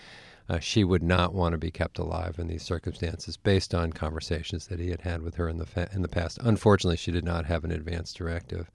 uh, 0.50 0.60
she 0.60 0.84
would 0.84 1.04
not 1.04 1.34
want 1.34 1.54
to 1.54 1.58
be 1.58 1.72
kept 1.72 2.00
alive 2.00 2.40
in 2.40 2.48
these 2.48 2.64
circumstances 2.64 3.38
based 3.38 3.76
on 3.76 3.92
conversations 3.92 4.68
that 4.68 4.80
he 4.80 4.90
had 4.90 5.02
had 5.02 5.22
with 5.22 5.36
her 5.36 5.50
in 5.50 5.58
the 5.58 5.66
fa- 5.66 5.90
in 5.92 6.02
the 6.02 6.08
past. 6.08 6.40
Unfortunately, 6.42 6.98
she 6.98 7.12
did 7.12 7.26
not 7.26 7.46
have 7.46 7.64
an 7.64 7.72
advance 7.72 8.14
directive. 8.14 8.72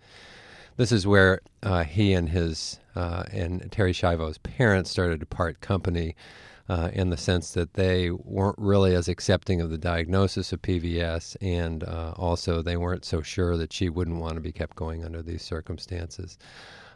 This 0.76 0.93
is 0.93 1.07
where 1.07 1.41
uh, 1.62 1.85
he 1.85 2.12
and 2.12 2.29
his 2.29 2.79
uh, 2.95 3.25
and 3.33 3.62
Terri 3.71 3.95
Schiavo's 3.95 4.38
parents 4.38 4.91
started 4.91 5.21
to 5.21 5.26
part 5.26 5.61
company. 5.61 6.14
Uh, 6.69 6.90
in 6.92 7.11
the 7.11 7.16
sense 7.16 7.52
that 7.52 7.75
they 7.75 8.09
weren't 8.09 8.57
really 8.57 8.95
as 8.95 9.09
accepting 9.09 9.61
of 9.61 9.69
the 9.69 9.76
diagnosis 9.76 10.52
of 10.52 10.62
PVS, 10.62 11.37
and 11.42 11.83
uh, 11.83 12.14
also 12.16 12.62
they 12.62 12.76
weren't 12.76 13.04
so 13.04 13.21
sure 13.21 13.57
that 13.57 13.73
she 13.73 13.88
wouldn't 13.88 14.21
want 14.21 14.35
to 14.37 14.40
be 14.40 14.52
kept 14.52 14.76
going 14.76 15.04
under 15.04 15.23
these 15.23 15.42
circumstances. 15.42 16.38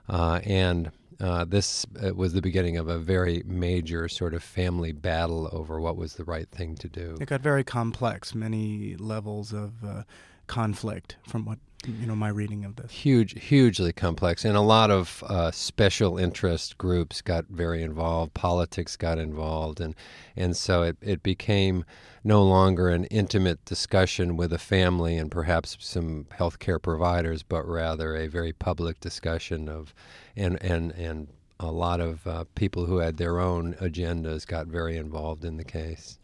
Uh, 0.08 0.40
and 0.44 0.92
uh, 1.20 1.44
this 1.44 1.86
uh, 2.04 2.14
was 2.14 2.32
the 2.32 2.42
beginning 2.42 2.76
of 2.76 2.88
a 2.88 2.98
very 2.98 3.42
major 3.46 4.08
sort 4.08 4.34
of 4.34 4.42
family 4.42 4.92
battle 4.92 5.48
over 5.52 5.80
what 5.80 5.96
was 5.96 6.14
the 6.14 6.24
right 6.24 6.50
thing 6.50 6.76
to 6.76 6.88
do. 6.88 7.16
It 7.20 7.28
got 7.28 7.40
very 7.40 7.64
complex, 7.64 8.34
many 8.34 8.96
levels 8.96 9.52
of 9.52 9.84
uh, 9.84 10.02
conflict 10.46 11.16
from 11.26 11.44
what 11.44 11.58
you 11.86 12.06
know 12.06 12.16
my 12.16 12.28
reading 12.28 12.64
of 12.64 12.76
this. 12.76 12.90
Huge, 12.90 13.40
hugely 13.42 13.92
complex, 13.92 14.44
and 14.44 14.56
a 14.56 14.60
lot 14.60 14.90
of 14.90 15.22
uh, 15.28 15.50
special 15.50 16.18
interest 16.18 16.78
groups 16.78 17.22
got 17.22 17.46
very 17.46 17.82
involved. 17.82 18.34
Politics 18.34 18.96
got 18.96 19.18
involved, 19.18 19.80
and 19.80 19.94
and 20.34 20.56
so 20.56 20.82
it 20.82 20.96
it 21.00 21.22
became 21.22 21.84
no 22.24 22.42
longer 22.42 22.88
an 22.88 23.04
intimate 23.04 23.64
discussion 23.64 24.36
with 24.36 24.52
a 24.52 24.58
family 24.58 25.16
and 25.16 25.30
perhaps 25.30 25.76
some 25.80 26.26
healthcare 26.38 26.82
providers, 26.82 27.42
but 27.42 27.66
rather 27.66 28.16
a 28.16 28.26
very 28.26 28.52
public 28.52 29.00
discussion 29.00 29.68
of, 29.68 29.94
and 30.34 30.62
and 30.62 30.92
and 30.92 31.28
a 31.58 31.70
lot 31.70 32.00
of 32.00 32.26
uh, 32.26 32.44
people 32.54 32.86
who 32.86 32.98
had 32.98 33.16
their 33.16 33.38
own 33.40 33.74
agendas 33.74 34.46
got 34.46 34.66
very 34.66 34.96
involved 34.96 35.44
in 35.44 35.56
the 35.56 35.64
case. 35.64 36.18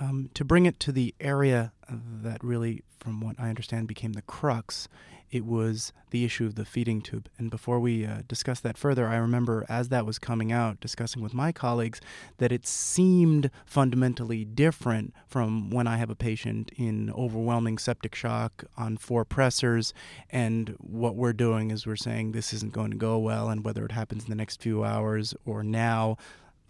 Um, 0.00 0.30
to 0.34 0.44
bring 0.44 0.66
it 0.66 0.78
to 0.80 0.92
the 0.92 1.14
area 1.20 1.72
that 1.90 2.42
really, 2.44 2.84
from 3.00 3.20
what 3.20 3.36
I 3.38 3.48
understand, 3.48 3.88
became 3.88 4.12
the 4.12 4.22
crux, 4.22 4.88
it 5.30 5.44
was 5.44 5.92
the 6.10 6.24
issue 6.24 6.46
of 6.46 6.54
the 6.54 6.64
feeding 6.64 7.02
tube. 7.02 7.28
And 7.36 7.50
before 7.50 7.80
we 7.80 8.06
uh, 8.06 8.22
discuss 8.28 8.60
that 8.60 8.78
further, 8.78 9.08
I 9.08 9.16
remember 9.16 9.66
as 9.68 9.88
that 9.90 10.06
was 10.06 10.18
coming 10.18 10.52
out, 10.52 10.80
discussing 10.80 11.20
with 11.20 11.34
my 11.34 11.52
colleagues, 11.52 12.00
that 12.38 12.52
it 12.52 12.66
seemed 12.66 13.50
fundamentally 13.66 14.44
different 14.44 15.12
from 15.26 15.70
when 15.70 15.86
I 15.86 15.98
have 15.98 16.10
a 16.10 16.14
patient 16.14 16.70
in 16.76 17.10
overwhelming 17.10 17.76
septic 17.76 18.14
shock 18.14 18.64
on 18.76 18.96
four 18.96 19.24
pressors. 19.24 19.92
And 20.30 20.76
what 20.78 21.14
we're 21.14 21.34
doing 21.34 21.70
is 21.70 21.86
we're 21.86 21.96
saying 21.96 22.32
this 22.32 22.52
isn't 22.54 22.72
going 22.72 22.92
to 22.92 22.96
go 22.96 23.18
well, 23.18 23.50
and 23.50 23.64
whether 23.64 23.84
it 23.84 23.92
happens 23.92 24.24
in 24.24 24.30
the 24.30 24.36
next 24.36 24.62
few 24.62 24.84
hours 24.84 25.34
or 25.44 25.62
now, 25.62 26.16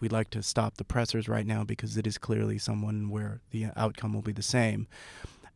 we'd 0.00 0.12
like 0.12 0.30
to 0.30 0.42
stop 0.42 0.76
the 0.76 0.84
pressors 0.84 1.28
right 1.28 1.46
now 1.46 1.64
because 1.64 1.96
it 1.96 2.06
is 2.06 2.18
clearly 2.18 2.58
someone 2.58 3.10
where 3.10 3.40
the 3.50 3.66
outcome 3.76 4.12
will 4.12 4.22
be 4.22 4.32
the 4.32 4.42
same. 4.42 4.86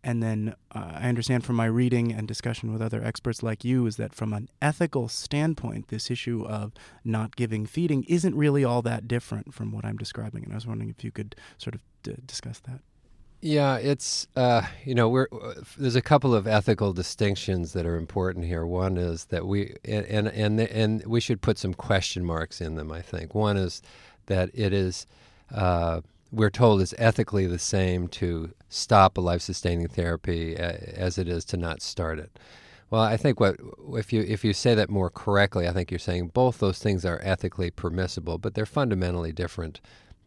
And 0.04 0.22
then 0.22 0.56
uh, 0.74 0.92
I 0.96 1.08
understand 1.08 1.44
from 1.44 1.56
my 1.56 1.66
reading 1.66 2.12
and 2.12 2.26
discussion 2.26 2.72
with 2.72 2.82
other 2.82 3.02
experts 3.04 3.42
like 3.42 3.64
you 3.64 3.86
is 3.86 3.96
that 3.96 4.12
from 4.12 4.32
an 4.32 4.48
ethical 4.60 5.08
standpoint, 5.08 5.88
this 5.88 6.10
issue 6.10 6.44
of 6.44 6.72
not 7.04 7.36
giving 7.36 7.66
feeding 7.66 8.02
isn't 8.04 8.34
really 8.34 8.64
all 8.64 8.82
that 8.82 9.06
different 9.06 9.54
from 9.54 9.70
what 9.70 9.84
I'm 9.84 9.96
describing. 9.96 10.42
And 10.42 10.52
I 10.52 10.56
was 10.56 10.66
wondering 10.66 10.90
if 10.90 11.04
you 11.04 11.12
could 11.12 11.36
sort 11.56 11.76
of 11.76 11.82
d- 12.02 12.16
discuss 12.26 12.58
that. 12.60 12.80
Yeah, 13.44 13.76
it's 13.78 14.28
uh, 14.36 14.62
you 14.84 14.94
know 14.94 15.08
we're 15.08 15.26
there's 15.76 15.96
a 15.96 16.02
couple 16.02 16.32
of 16.32 16.46
ethical 16.46 16.92
distinctions 16.92 17.72
that 17.72 17.84
are 17.84 17.96
important 17.96 18.44
here. 18.44 18.64
One 18.64 18.96
is 18.96 19.24
that 19.26 19.48
we 19.48 19.74
and 19.84 20.28
and 20.28 20.60
and 20.60 21.04
we 21.06 21.18
should 21.18 21.42
put 21.42 21.58
some 21.58 21.74
question 21.74 22.24
marks 22.24 22.60
in 22.60 22.76
them. 22.76 22.92
I 22.92 23.02
think 23.02 23.34
one 23.34 23.56
is 23.56 23.82
that 24.26 24.50
it 24.54 24.72
is, 24.72 25.06
uh, 25.54 26.00
we're 26.30 26.50
told, 26.50 26.80
is 26.80 26.94
ethically 26.98 27.46
the 27.46 27.58
same 27.58 28.08
to 28.08 28.52
stop 28.68 29.16
a 29.16 29.20
life 29.20 29.42
sustaining 29.42 29.88
therapy 29.88 30.56
as 30.56 31.18
it 31.18 31.28
is 31.28 31.44
to 31.46 31.56
not 31.56 31.82
start 31.82 32.18
it. 32.18 32.38
Well, 32.90 33.02
I 33.02 33.16
think 33.16 33.40
what 33.40 33.56
if 33.94 34.12
you 34.12 34.20
if 34.20 34.44
you 34.44 34.52
say 34.52 34.74
that 34.74 34.90
more 34.90 35.08
correctly, 35.08 35.66
I 35.66 35.72
think 35.72 35.90
you're 35.90 35.98
saying 35.98 36.28
both 36.34 36.58
those 36.58 36.78
things 36.78 37.06
are 37.06 37.20
ethically 37.22 37.70
permissible, 37.70 38.36
but 38.36 38.52
they're 38.52 38.66
fundamentally 38.66 39.32
different 39.32 39.80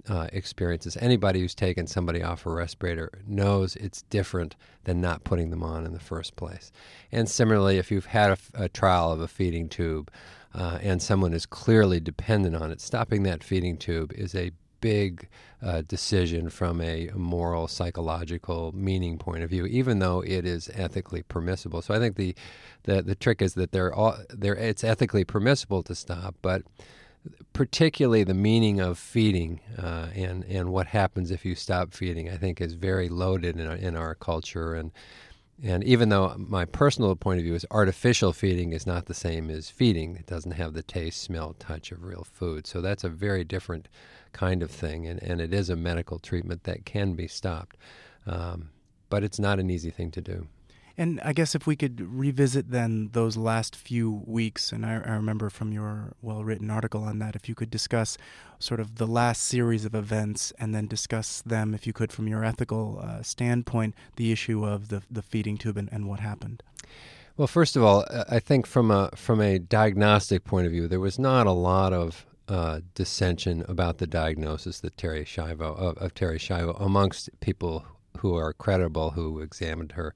uh, 0.09 0.27
experiences. 0.33 0.97
Anybody 0.97 1.41
who's 1.41 1.55
taken 1.55 1.87
somebody 1.87 2.23
off 2.23 2.45
a 2.45 2.51
respirator 2.51 3.21
knows 3.27 3.75
it's 3.75 4.01
different 4.03 4.55
than 4.83 5.01
not 5.01 5.23
putting 5.23 5.49
them 5.49 5.63
on 5.63 5.85
in 5.85 5.93
the 5.93 5.99
first 5.99 6.35
place. 6.35 6.71
And 7.11 7.29
similarly, 7.29 7.77
if 7.77 7.91
you've 7.91 8.07
had 8.07 8.31
a, 8.31 8.63
a 8.63 8.69
trial 8.69 9.11
of 9.11 9.19
a 9.19 9.27
feeding 9.27 9.69
tube 9.69 10.11
uh, 10.55 10.79
and 10.81 11.01
someone 11.01 11.33
is 11.33 11.45
clearly 11.45 11.99
dependent 11.99 12.55
on 12.55 12.71
it, 12.71 12.79
stopping 12.81 13.23
that 13.23 13.43
feeding 13.43 13.77
tube 13.77 14.13
is 14.13 14.33
a 14.33 14.51
big 14.81 15.27
uh, 15.63 15.81
decision 15.87 16.49
from 16.49 16.79
a 16.79 17.09
moral, 17.15 17.67
psychological 17.67 18.71
meaning 18.73 19.17
point 19.17 19.43
of 19.43 19.49
view, 19.49 19.65
even 19.65 19.99
though 19.99 20.21
it 20.21 20.45
is 20.45 20.69
ethically 20.75 21.23
permissible. 21.23 21.81
So 21.81 21.93
I 21.93 21.99
think 21.99 22.15
the 22.15 22.35
the, 22.83 23.01
the 23.01 23.15
trick 23.15 23.41
is 23.41 23.55
that 23.55 23.71
they're 23.71 23.93
all, 23.93 24.15
they're, 24.29 24.55
it's 24.55 24.83
ethically 24.83 25.23
permissible 25.23 25.81
to 25.83 25.95
stop, 25.95 26.35
but 26.43 26.61
particularly 27.53 28.23
the 28.23 28.35
meaning 28.35 28.79
of 28.79 28.99
feeding 28.99 29.59
uh, 29.77 30.07
and 30.13 30.43
and 30.45 30.69
what 30.69 30.87
happens 30.87 31.31
if 31.31 31.43
you 31.45 31.55
stop 31.55 31.93
feeding, 31.93 32.29
I 32.29 32.37
think 32.37 32.61
is 32.61 32.73
very 32.73 33.09
loaded 33.09 33.59
in 33.59 33.67
our, 33.67 33.75
in 33.75 33.95
our 33.95 34.15
culture 34.15 34.75
and 34.75 34.91
and 35.63 35.83
even 35.83 36.09
though 36.09 36.35
my 36.37 36.65
personal 36.65 37.15
point 37.15 37.39
of 37.39 37.45
view 37.45 37.55
is 37.55 37.65
artificial 37.71 38.33
feeding 38.33 38.73
is 38.73 38.85
not 38.85 39.05
the 39.05 39.13
same 39.13 39.49
as 39.49 39.69
feeding, 39.69 40.15
it 40.17 40.25
doesn't 40.25 40.51
have 40.51 40.73
the 40.73 40.83
taste, 40.83 41.21
smell, 41.21 41.55
touch 41.59 41.91
of 41.91 42.03
real 42.03 42.25
food. 42.29 42.67
So 42.67 42.81
that's 42.81 43.03
a 43.03 43.09
very 43.09 43.43
different 43.43 43.87
kind 44.33 44.61
of 44.61 44.69
thing, 44.69 45.07
and, 45.07 45.21
and 45.23 45.39
it 45.39 45.53
is 45.53 45.69
a 45.69 45.75
medical 45.75 46.19
treatment 46.19 46.63
that 46.63 46.85
can 46.85 47.13
be 47.13 47.27
stopped. 47.27 47.77
Um, 48.27 48.71
but 49.09 49.23
it's 49.23 49.39
not 49.39 49.59
an 49.59 49.69
easy 49.69 49.91
thing 49.91 50.11
to 50.11 50.21
do. 50.21 50.47
And 50.97 51.19
I 51.25 51.33
guess 51.33 51.55
if 51.55 51.67
we 51.67 51.75
could 51.75 51.99
revisit 51.99 52.71
then 52.71 53.09
those 53.11 53.35
last 53.35 53.75
few 53.75 54.23
weeks, 54.25 54.71
and 54.71 54.85
I, 54.85 54.93
I 54.93 55.11
remember 55.11 55.49
from 55.49 55.73
your 55.73 56.13
well 56.21 56.43
written 56.43 56.69
article 56.69 57.03
on 57.03 57.19
that, 57.19 57.35
if 57.35 57.49
you 57.49 57.55
could 57.55 57.69
discuss 57.69 58.17
sort 58.59 58.79
of 58.79 58.95
the 58.95 59.07
last 59.07 59.43
series 59.43 59.83
of 59.83 59.93
events 59.93 60.53
and 60.57 60.73
then 60.73 60.87
discuss 60.87 61.41
them, 61.41 61.73
if 61.73 61.85
you 61.85 61.91
could, 61.91 62.13
from 62.13 62.27
your 62.27 62.45
ethical 62.45 63.01
uh, 63.03 63.21
standpoint, 63.21 63.93
the 64.15 64.31
issue 64.31 64.65
of 64.65 64.87
the, 64.87 65.03
the 65.11 65.21
feeding 65.21 65.57
tube 65.57 65.77
and, 65.77 65.89
and 65.91 66.07
what 66.07 66.21
happened. 66.21 66.63
Well, 67.35 67.47
first 67.47 67.75
of 67.75 67.83
all, 67.83 68.05
I 68.29 68.39
think 68.39 68.65
from 68.65 68.89
a 68.91 69.09
from 69.13 69.41
a 69.41 69.59
diagnostic 69.59 70.45
point 70.45 70.67
of 70.67 70.71
view, 70.71 70.87
there 70.87 71.01
was 71.01 71.19
not 71.19 71.47
a 71.47 71.51
lot 71.51 71.91
of 71.91 72.25
uh, 72.47 72.79
dissension 72.93 73.65
about 73.67 73.97
the 73.97 74.07
diagnosis 74.07 74.79
that 74.81 74.95
Terri 74.95 75.25
Schiavo 75.25 75.75
of, 75.77 75.97
of 75.97 76.13
Terri 76.13 76.37
Schiavo 76.37 76.79
amongst 76.79 77.29
people 77.41 77.85
who 78.17 78.35
are 78.35 78.53
credible 78.53 79.11
who 79.11 79.39
examined 79.39 79.93
her. 79.93 80.13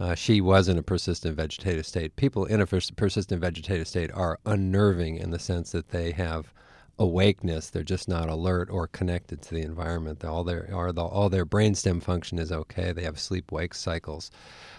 Uh, 0.00 0.14
she 0.14 0.40
was 0.40 0.68
in 0.68 0.78
a 0.78 0.82
persistent 0.82 1.36
vegetative 1.36 1.86
state. 1.86 2.16
People 2.16 2.44
in 2.44 2.60
a 2.60 2.66
persistent 2.66 3.40
vegetative 3.40 3.88
state 3.88 4.10
are 4.12 4.38
unnerving 4.46 5.16
in 5.16 5.30
the 5.30 5.38
sense 5.38 5.72
that 5.72 5.88
they 5.88 6.12
have 6.12 6.52
awakeness. 6.98 7.70
They're 7.70 7.82
just 7.82 8.08
not 8.08 8.28
alert 8.28 8.68
or 8.70 8.86
connected 8.86 9.42
to 9.42 9.54
the 9.54 9.62
environment. 9.62 10.24
All 10.24 10.44
their 10.44 10.72
all 10.72 11.28
their 11.28 11.46
brainstem 11.46 12.02
function 12.02 12.38
is 12.38 12.52
okay. 12.52 12.92
They 12.92 13.04
have 13.04 13.18
sleep 13.18 13.52
wake 13.52 13.74
cycles 13.74 14.30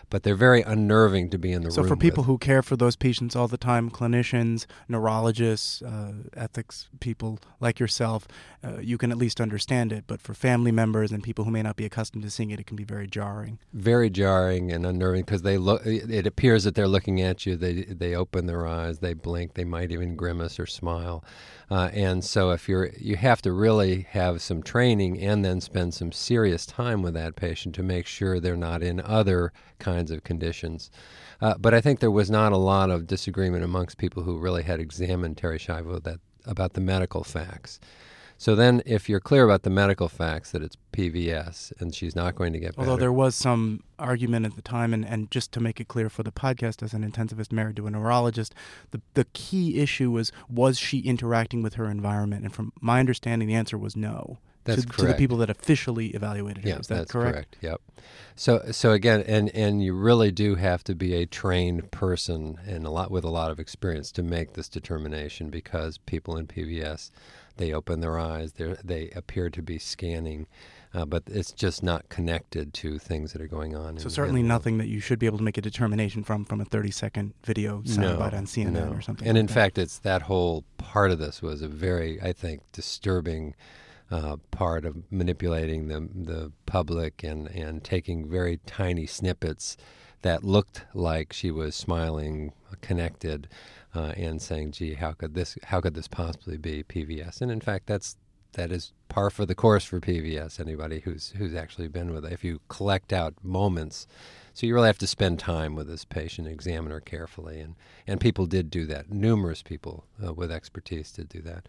but 0.09 0.23
they're 0.23 0.35
very 0.35 0.61
unnerving 0.61 1.29
to 1.29 1.37
be 1.37 1.51
in 1.51 1.63
the 1.63 1.71
so 1.71 1.81
room. 1.81 1.87
So, 1.87 1.95
for 1.95 1.99
people 1.99 2.23
with. 2.23 2.27
who 2.27 2.37
care 2.37 2.61
for 2.61 2.75
those 2.75 2.95
patients 2.95 3.35
all 3.35 3.47
the 3.47 3.57
time, 3.57 3.89
clinicians, 3.89 4.65
neurologists, 4.87 5.81
uh, 5.81 6.13
ethics 6.35 6.89
people 6.99 7.39
like 7.59 7.79
yourself, 7.79 8.27
uh, 8.63 8.79
you 8.79 8.97
can 8.97 9.11
at 9.11 9.17
least 9.17 9.39
understand 9.39 9.91
it. 9.91 10.05
But 10.07 10.21
for 10.21 10.33
family 10.33 10.71
members 10.71 11.11
and 11.11 11.23
people 11.23 11.45
who 11.45 11.51
may 11.51 11.61
not 11.61 11.75
be 11.75 11.85
accustomed 11.85 12.23
to 12.23 12.29
seeing 12.29 12.51
it, 12.51 12.59
it 12.59 12.67
can 12.67 12.75
be 12.75 12.83
very 12.83 13.07
jarring. 13.07 13.59
Very 13.73 14.09
jarring 14.09 14.71
and 14.71 14.85
unnerving 14.85 15.23
because 15.23 15.43
they 15.43 15.57
look. 15.57 15.85
It 15.85 16.25
appears 16.25 16.63
that 16.63 16.75
they're 16.75 16.87
looking 16.87 17.21
at 17.21 17.45
you. 17.45 17.55
They 17.55 17.83
they 17.83 18.15
open 18.15 18.47
their 18.47 18.67
eyes, 18.67 18.99
they 18.99 19.13
blink, 19.13 19.53
they 19.53 19.63
might 19.63 19.91
even 19.91 20.15
grimace 20.15 20.59
or 20.59 20.65
smile. 20.65 21.23
Uh, 21.71 21.89
and 21.93 22.23
so, 22.23 22.51
if 22.51 22.67
you're, 22.67 22.89
you 22.97 23.15
have 23.15 23.41
to 23.43 23.51
really 23.51 24.07
have 24.11 24.41
some 24.41 24.63
training 24.63 25.19
and 25.19 25.45
then 25.45 25.61
spend 25.61 25.93
some 25.93 26.11
serious 26.11 26.65
time 26.65 27.01
with 27.01 27.13
that 27.13 27.35
patient 27.35 27.75
to 27.75 27.83
make 27.83 28.07
sure 28.07 28.39
they're 28.39 28.57
not 28.57 28.81
in 28.81 28.99
other 29.01 29.53
kinds 29.77 30.09
of 30.09 30.23
conditions. 30.23 30.89
Uh, 31.41 31.55
but 31.57 31.73
I 31.73 31.81
think 31.81 31.99
there 31.99 32.11
was 32.11 32.29
not 32.29 32.51
a 32.51 32.57
lot 32.57 32.89
of 32.89 33.07
disagreement 33.07 33.63
amongst 33.63 33.97
people 33.97 34.23
who 34.23 34.37
really 34.37 34.63
had 34.63 34.79
examined 34.79 35.37
Terri 35.37 35.59
Schiavo 35.59 36.01
that 36.03 36.19
about 36.45 36.73
the 36.73 36.81
medical 36.81 37.23
facts. 37.23 37.79
So 38.39 38.55
then, 38.55 38.81
if 38.85 39.09
you're 39.09 39.19
clear 39.19 39.43
about 39.43 39.63
the 39.63 39.69
medical 39.69 40.07
facts 40.07 40.51
that 40.51 40.63
it's 40.63 40.77
PVS 40.93 41.73
and 41.81 41.93
she's 41.93 42.15
not 42.15 42.35
going 42.35 42.53
to 42.53 42.59
get 42.59 42.73
better. 42.73 42.89
Although 42.89 42.99
there 42.99 43.11
was 43.11 43.35
some 43.35 43.83
argument 43.99 44.45
at 44.45 44.55
the 44.55 44.61
time, 44.61 44.93
and, 44.93 45.05
and 45.05 45.29
just 45.29 45.51
to 45.51 45.59
make 45.59 45.81
it 45.81 45.89
clear 45.89 46.09
for 46.09 46.23
the 46.23 46.31
podcast, 46.31 46.81
as 46.81 46.93
an 46.93 47.03
intensivist 47.03 47.51
married 47.51 47.75
to 47.75 47.85
a 47.85 47.91
neurologist, 47.91 48.55
the, 48.91 49.01
the 49.13 49.25
key 49.33 49.79
issue 49.81 50.09
was 50.09 50.31
was 50.47 50.79
she 50.79 50.99
interacting 50.99 51.61
with 51.61 51.73
her 51.73 51.91
environment? 51.91 52.45
And 52.45 52.53
from 52.53 52.71
my 52.79 53.01
understanding, 53.01 53.49
the 53.49 53.55
answer 53.55 53.77
was 53.77 53.97
no. 53.97 54.37
That's 54.63 54.83
to, 54.83 54.87
correct. 54.87 54.99
to 54.99 55.05
the 55.07 55.13
people 55.15 55.37
that 55.37 55.49
officially 55.49 56.07
evaluated 56.07 56.63
her. 56.63 56.69
Yeah, 56.69 56.79
Is 56.79 56.87
that 56.87 56.95
that's 56.95 57.11
correct? 57.11 57.33
correct? 57.33 57.57
Yep. 57.61 57.81
So 58.35 58.71
so 58.71 58.91
again, 58.93 59.21
and 59.27 59.49
and 59.53 59.83
you 59.83 59.93
really 59.93 60.31
do 60.31 60.55
have 60.55 60.81
to 60.85 60.95
be 60.95 61.13
a 61.15 61.25
trained 61.25 61.91
person 61.91 62.57
and 62.65 62.85
a 62.85 62.89
lot 62.89 63.11
with 63.11 63.25
a 63.25 63.29
lot 63.29 63.51
of 63.51 63.59
experience 63.59 64.13
to 64.13 64.23
make 64.23 64.53
this 64.53 64.69
determination 64.69 65.49
because 65.49 65.97
people 65.97 66.37
in 66.37 66.47
PVS 66.47 67.11
they 67.59 67.73
open 67.73 67.99
their 67.99 68.17
eyes, 68.17 68.53
they 68.53 68.75
they 68.83 69.09
appear 69.09 69.49
to 69.51 69.61
be 69.61 69.77
scanning, 69.77 70.47
uh, 70.93 71.05
but 71.05 71.23
it's 71.27 71.51
just 71.51 71.83
not 71.83 72.09
connected 72.09 72.73
to 72.73 72.97
things 72.97 73.33
that 73.33 73.41
are 73.41 73.47
going 73.47 73.75
on. 73.75 73.99
So 73.99 74.05
in, 74.05 74.09
certainly 74.09 74.41
nothing 74.41 74.79
that 74.79 74.87
you 74.87 74.99
should 74.99 75.19
be 75.19 75.27
able 75.27 75.37
to 75.37 75.43
make 75.43 75.57
a 75.57 75.61
determination 75.61 76.23
from 76.23 76.45
from 76.45 76.61
a 76.61 76.65
30 76.65 76.89
second 76.89 77.33
video 77.43 77.81
soundbite 77.81 78.33
on 78.33 78.45
CNN 78.45 78.71
no. 78.71 78.91
or 78.91 79.01
something. 79.01 79.27
And 79.27 79.35
like 79.35 79.41
in 79.41 79.45
that. 79.47 79.53
fact, 79.53 79.77
it's 79.77 79.99
that 79.99 80.23
whole 80.23 80.63
part 80.77 81.11
of 81.11 81.19
this 81.19 81.41
was 81.41 81.61
a 81.61 81.67
very, 81.67 82.19
I 82.21 82.33
think, 82.33 82.61
disturbing 82.71 83.55
uh, 84.09 84.37
part 84.49 84.85
of 84.85 84.95
manipulating 85.11 85.87
the 85.87 86.09
the 86.15 86.51
public 86.65 87.23
and 87.23 87.47
and 87.49 87.83
taking 87.83 88.27
very 88.27 88.59
tiny 88.65 89.05
snippets 89.05 89.77
that 90.21 90.43
looked 90.43 90.85
like 90.93 91.31
she 91.31 91.51
was 91.51 91.75
smiling, 91.75 92.51
connected, 92.81 93.47
uh, 93.95 94.13
and 94.15 94.41
saying, 94.41 94.71
"Gee, 94.71 94.95
how 94.95 95.13
could 95.13 95.33
this 95.33 95.57
how 95.63 95.81
could 95.81 95.93
this 95.93 96.07
possibly 96.07 96.57
be 96.57 96.83
PVS?" 96.83 97.41
And 97.41 97.51
in 97.51 97.61
fact, 97.61 97.87
that's 97.87 98.17
that 98.53 98.71
is 98.71 98.93
par 99.09 99.29
for 99.29 99.45
the 99.45 99.55
course 99.55 99.85
for 99.85 99.99
PVS. 99.99 100.59
Anybody 100.59 101.01
who's 101.01 101.33
who's 101.37 101.53
actually 101.53 101.87
been 101.87 102.13
with 102.13 102.25
it, 102.25 102.31
if 102.31 102.43
you 102.43 102.61
collect 102.67 103.13
out 103.13 103.33
moments, 103.43 104.07
so 104.53 104.65
you 104.65 104.73
really 104.73 104.87
have 104.87 104.97
to 104.99 105.07
spend 105.07 105.39
time 105.39 105.75
with 105.75 105.87
this 105.87 106.05
patient, 106.05 106.47
examine 106.47 106.91
her 106.91 106.99
carefully, 106.99 107.59
and 107.59 107.75
and 108.07 108.19
people 108.19 108.45
did 108.45 108.69
do 108.69 108.85
that. 108.87 109.11
Numerous 109.11 109.61
people 109.61 110.05
uh, 110.25 110.33
with 110.33 110.51
expertise 110.51 111.11
did 111.11 111.29
do 111.29 111.41
that. 111.41 111.67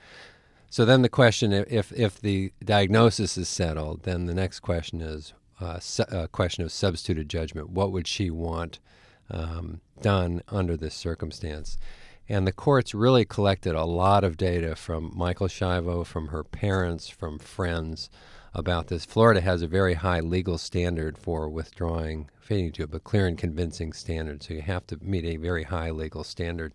So 0.71 0.85
then 0.85 1.03
the 1.03 1.09
question, 1.09 1.53
if 1.53 1.93
if 1.93 2.21
the 2.21 2.53
diagnosis 2.65 3.37
is 3.37 3.49
settled, 3.49 4.05
then 4.05 4.27
the 4.27 4.35
next 4.35 4.61
question 4.61 5.00
is 5.00 5.35
uh, 5.61 5.79
su- 5.79 6.05
a 6.11 6.29
question 6.29 6.65
of 6.65 6.73
substituted 6.73 7.29
judgment. 7.29 7.71
What 7.71 7.93
would 7.93 8.07
she 8.07 8.31
want 8.31 8.79
um, 9.31 9.81
done 10.00 10.43
under 10.49 10.77
this 10.77 10.95
circumstance? 10.95 11.77
And 12.31 12.47
the 12.47 12.53
courts 12.53 12.95
really 12.95 13.25
collected 13.25 13.75
a 13.75 13.85
lot 13.85 14.23
of 14.23 14.37
data 14.37 14.77
from 14.77 15.13
Michael 15.17 15.49
Schiavo, 15.49 16.07
from 16.07 16.29
her 16.29 16.45
parents, 16.45 17.09
from 17.09 17.41
friends 17.41 18.09
about 18.55 18.87
this. 18.87 19.05
Florida 19.05 19.41
has 19.41 19.63
a 19.63 19.67
very 19.67 19.95
high 19.95 20.21
legal 20.21 20.57
standard 20.57 21.19
for 21.19 21.49
withdrawing 21.49 22.31
feeding 22.39 22.71
tube, 22.71 22.95
a 22.95 23.01
clear 23.01 23.27
and 23.27 23.37
convincing 23.37 23.93
standard. 23.93 24.45
So 24.45 24.55
you 24.55 24.63
have 24.63 24.87
to 24.87 24.99
meet 25.03 25.25
a 25.25 25.39
very 25.39 25.65
high 25.65 25.91
legal 25.91 26.23
standard 26.23 26.73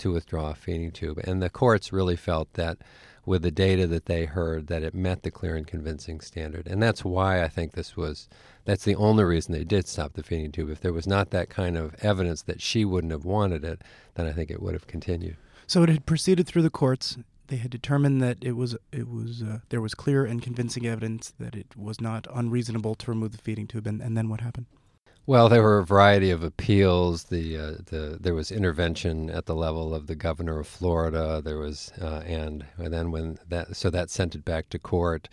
to 0.00 0.12
withdraw 0.12 0.50
a 0.50 0.54
feeding 0.54 0.92
tube. 0.92 1.18
And 1.24 1.40
the 1.40 1.48
courts 1.48 1.94
really 1.94 2.16
felt 2.16 2.52
that 2.52 2.76
with 3.24 3.40
the 3.40 3.50
data 3.50 3.86
that 3.86 4.04
they 4.04 4.26
heard 4.26 4.66
that 4.66 4.82
it 4.82 4.94
met 4.94 5.22
the 5.22 5.30
clear 5.30 5.56
and 5.56 5.66
convincing 5.66 6.20
standard. 6.20 6.66
And 6.66 6.82
that's 6.82 7.06
why 7.06 7.42
I 7.42 7.48
think 7.48 7.72
this 7.72 7.96
was 7.96 8.28
that's 8.70 8.84
the 8.84 8.94
only 8.94 9.24
reason 9.24 9.52
they 9.52 9.64
did 9.64 9.88
stop 9.88 10.12
the 10.12 10.22
feeding 10.22 10.52
tube. 10.52 10.70
If 10.70 10.80
there 10.80 10.92
was 10.92 11.04
not 11.04 11.30
that 11.30 11.50
kind 11.50 11.76
of 11.76 11.96
evidence 12.02 12.42
that 12.42 12.62
she 12.62 12.84
wouldn't 12.84 13.10
have 13.10 13.24
wanted 13.24 13.64
it, 13.64 13.82
then 14.14 14.26
I 14.26 14.32
think 14.32 14.48
it 14.48 14.62
would 14.62 14.74
have 14.74 14.86
continued. 14.86 15.36
So 15.66 15.82
it 15.82 15.88
had 15.88 16.06
proceeded 16.06 16.46
through 16.46 16.62
the 16.62 16.70
courts. 16.70 17.18
They 17.48 17.56
had 17.56 17.72
determined 17.72 18.22
that 18.22 18.38
it 18.40 18.52
was 18.52 18.76
it 18.92 19.08
was 19.08 19.42
uh, 19.42 19.58
there 19.70 19.80
was 19.80 19.94
clear 19.94 20.24
and 20.24 20.40
convincing 20.40 20.86
evidence 20.86 21.34
that 21.40 21.56
it 21.56 21.76
was 21.76 22.00
not 22.00 22.28
unreasonable 22.32 22.94
to 22.94 23.10
remove 23.10 23.32
the 23.32 23.38
feeding 23.38 23.66
tube. 23.66 23.88
And, 23.88 24.00
and 24.00 24.16
then 24.16 24.28
what 24.28 24.40
happened? 24.40 24.66
Well, 25.26 25.48
there 25.48 25.64
were 25.64 25.78
a 25.78 25.84
variety 25.84 26.30
of 26.30 26.44
appeals. 26.44 27.24
The 27.24 27.56
uh, 27.56 27.72
the 27.86 28.18
there 28.20 28.34
was 28.36 28.52
intervention 28.52 29.30
at 29.30 29.46
the 29.46 29.56
level 29.56 29.92
of 29.92 30.06
the 30.06 30.14
governor 30.14 30.60
of 30.60 30.68
Florida. 30.68 31.42
There 31.44 31.58
was 31.58 31.90
uh, 32.00 32.22
and, 32.24 32.64
and 32.78 32.92
then 32.92 33.10
when 33.10 33.38
that 33.48 33.74
so 33.74 33.90
that 33.90 34.10
sent 34.10 34.36
it 34.36 34.44
back 34.44 34.68
to 34.68 34.78
court 34.78 35.28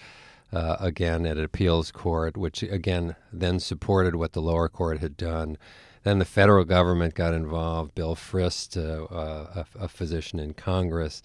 uh, 0.51 0.77
again 0.79 1.25
at 1.25 1.37
an 1.37 1.43
appeals 1.43 1.91
court, 1.91 2.37
which 2.37 2.63
again 2.63 3.15
then 3.31 3.59
supported 3.59 4.15
what 4.15 4.33
the 4.33 4.41
lower 4.41 4.69
court 4.69 4.99
had 4.99 5.17
done. 5.17 5.57
Then 6.03 6.19
the 6.19 6.25
federal 6.25 6.63
government 6.63 7.15
got 7.15 7.33
involved. 7.33 7.93
Bill 7.93 8.15
Frist, 8.15 8.77
uh, 8.77 9.05
uh, 9.13 9.65
a, 9.75 9.83
a 9.83 9.87
physician 9.87 10.39
in 10.39 10.53
Congress, 10.53 11.21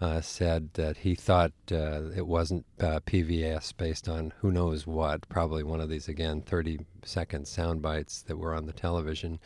uh, 0.00 0.20
said 0.20 0.74
that 0.74 0.98
he 0.98 1.14
thought 1.14 1.52
uh, 1.72 2.10
it 2.14 2.26
wasn't 2.26 2.66
uh, 2.80 3.00
PVS 3.06 3.74
based 3.76 4.08
on 4.08 4.32
who 4.40 4.52
knows 4.52 4.86
what, 4.86 5.26
probably 5.28 5.62
one 5.62 5.80
of 5.80 5.88
these, 5.88 6.08
again, 6.08 6.42
30 6.42 6.80
second 7.02 7.48
sound 7.48 7.80
bites 7.80 8.22
that 8.22 8.36
were 8.36 8.54
on 8.54 8.66
the 8.66 8.72
television. 8.72 9.38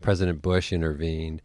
President 0.00 0.40
Bush 0.40 0.72
intervened, 0.72 1.42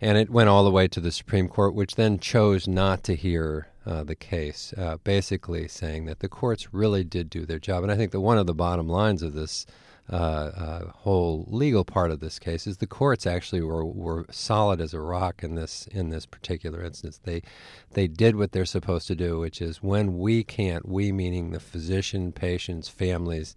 and 0.00 0.18
it 0.18 0.28
went 0.28 0.50
all 0.50 0.64
the 0.64 0.70
way 0.70 0.86
to 0.86 1.00
the 1.00 1.10
Supreme 1.10 1.48
Court, 1.48 1.74
which 1.74 1.94
then 1.94 2.18
chose 2.18 2.68
not 2.68 3.02
to 3.04 3.16
hear 3.16 3.68
uh, 3.88 4.04
the 4.04 4.14
case, 4.14 4.74
uh, 4.76 4.98
basically 5.02 5.66
saying 5.66 6.04
that 6.04 6.20
the 6.20 6.28
courts 6.28 6.74
really 6.74 7.04
did 7.04 7.30
do 7.30 7.46
their 7.46 7.58
job. 7.58 7.82
And 7.82 7.90
I 7.90 7.96
think 7.96 8.12
that 8.12 8.20
one 8.20 8.38
of 8.38 8.46
the 8.46 8.54
bottom 8.54 8.88
lines 8.88 9.22
of 9.22 9.32
this 9.32 9.66
uh, 10.10 10.14
uh, 10.14 10.90
whole 10.90 11.46
legal 11.48 11.84
part 11.84 12.10
of 12.10 12.20
this 12.20 12.38
case 12.38 12.66
is 12.66 12.78
the 12.78 12.86
courts 12.86 13.26
actually 13.26 13.62
were, 13.62 13.84
were 13.84 14.26
solid 14.30 14.80
as 14.80 14.94
a 14.94 15.00
rock 15.00 15.42
in 15.42 15.54
this 15.54 15.86
in 15.88 16.08
this 16.08 16.26
particular 16.26 16.82
instance. 16.82 17.20
They 17.22 17.42
they 17.90 18.08
did 18.08 18.36
what 18.36 18.52
they're 18.52 18.64
supposed 18.64 19.06
to 19.08 19.14
do, 19.14 19.38
which 19.38 19.60
is 19.60 19.82
when 19.82 20.18
we 20.18 20.44
can't, 20.44 20.88
we 20.88 21.12
meaning 21.12 21.50
the 21.50 21.60
physician, 21.60 22.32
patients, 22.32 22.88
families, 22.88 23.54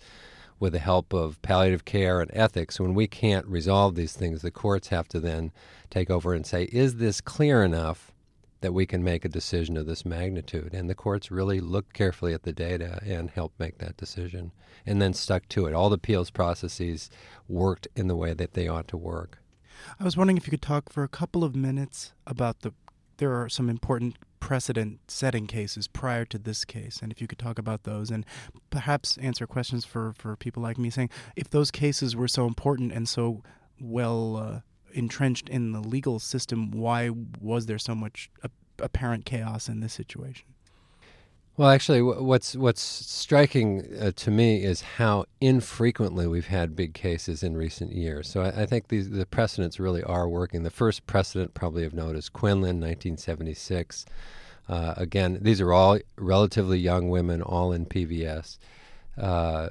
with 0.59 0.73
the 0.73 0.79
help 0.79 1.11
of 1.11 1.41
palliative 1.41 1.85
care 1.85 2.21
and 2.21 2.29
ethics, 2.33 2.79
when 2.79 2.93
we 2.93 3.07
can't 3.07 3.47
resolve 3.47 3.95
these 3.95 4.13
things, 4.13 4.41
the 4.41 4.51
courts 4.51 4.89
have 4.89 5.07
to 5.07 5.19
then 5.19 5.51
take 5.89 6.09
over 6.09 6.33
and 6.33 6.45
say, 6.45 6.63
is 6.65 6.97
this 6.97 7.19
clear 7.19 7.63
enough 7.63 8.11
that 8.62 8.74
we 8.74 8.86
can 8.86 9.04
make 9.04 9.26
a 9.26 9.30
decision 9.30 9.78
of 9.78 9.86
this 9.86 10.06
magnitude? 10.06 10.74
And 10.74 10.89
the 10.89 10.95
courts 10.95 11.30
really 11.30 11.60
looked 11.60 11.93
carefully 11.93 12.34
at 12.34 12.43
the 12.43 12.54
data 12.54 13.00
and 13.06 13.30
helped 13.30 13.60
make 13.60 13.78
that 13.80 13.97
decision 13.97 14.52
and 14.86 15.02
then 15.02 15.13
stuck 15.13 15.47
to 15.50 15.65
it. 15.65 15.74
All 15.74 15.89
the 15.89 15.95
appeals 15.95 16.32
processes 16.32 17.10
worked 17.47 17.88
in 17.95 18.08
the 18.08 18.15
way 18.15 18.34
that 18.34 18.54
they 18.54 18.67
ought 18.67 18.88
to 18.89 18.97
work. 18.97 19.39
I 20.00 20.04
was 20.04 20.17
wondering 20.17 20.38
if 20.38 20.47
you 20.47 20.52
could 20.52 20.62
talk 20.62 20.91
for 20.91 21.04
a 21.04 21.10
couple 21.10 21.43
of 21.43 21.56
minutes 21.56 22.13
about 22.26 22.62
the. 22.62 22.74
There 23.17 23.39
are 23.39 23.50
some 23.50 23.69
important 23.69 24.17
precedent 24.39 25.00
setting 25.08 25.45
cases 25.45 25.88
prior 25.88 26.26
to 26.26 26.39
this 26.39 26.65
case, 26.65 27.00
and 27.02 27.12
if 27.12 27.21
you 27.21 27.28
could 27.28 27.38
talk 27.38 27.60
about 27.60 27.84
those 27.84 28.10
and 28.10 28.26
perhaps 28.71 29.17
answer 29.17 29.45
questions 29.45 29.86
for, 29.86 30.13
for 30.13 30.36
people 30.36 30.63
like 30.63 30.78
me 30.78 30.89
saying 30.89 31.10
if 31.36 31.50
those 31.50 31.69
cases 31.69 32.15
were 32.15 32.28
so 32.28 32.47
important 32.47 32.91
and 32.91 33.08
so 33.08 33.43
well 33.80 34.38
uh, 34.38 34.60
entrenched 34.93 35.49
in 35.49 35.71
the 35.71 35.82
legal 35.82 36.19
system, 36.19 36.71
why 36.71 37.10
was 37.39 37.65
there 37.65 37.80
so 37.80 37.95
much 37.95 38.30
ap- 38.43 38.51
apparent 38.80 39.25
chaos 39.25 39.67
in 39.67 39.80
this 39.80 39.93
situation? 39.93 40.45
Well, 41.58 41.69
actually, 41.69 42.01
what's 42.01 42.56
what's 42.56 42.82
striking 42.82 43.86
uh, 43.99 44.12
to 44.15 44.32
me 44.32 44.63
is 44.63 44.82
how 44.82 45.25
infrequently 45.41 46.25
we've 46.25 46.47
had 46.47 46.75
big 46.75 46.93
cases 46.93 47.43
in 47.43 47.58
recent 47.58 47.91
years. 47.91 48.30
So 48.30 48.41
I, 48.41 48.62
I 48.62 48.65
think 48.65 48.88
these 48.88 49.10
the 49.10 49.25
precedents 49.25 49.80
really 49.80 50.01
are 50.04 50.30
working. 50.30 50.63
The 50.63 50.69
first 50.69 51.06
precedent, 51.08 51.54
probably 51.54 51.84
of 51.84 51.93
note, 51.93 52.15
is 52.15 52.30
Quinlan, 52.30 52.80
1976. 52.80 54.06
Uh, 54.69 54.93
again, 54.95 55.39
these 55.41 55.60
are 55.60 55.73
all 55.73 55.99
relatively 56.15 56.80
young 56.80 57.10
women, 57.10 57.41
all 57.41 57.73
in 57.73 57.86
PVS. 57.86 58.58
Uh, 59.17 59.69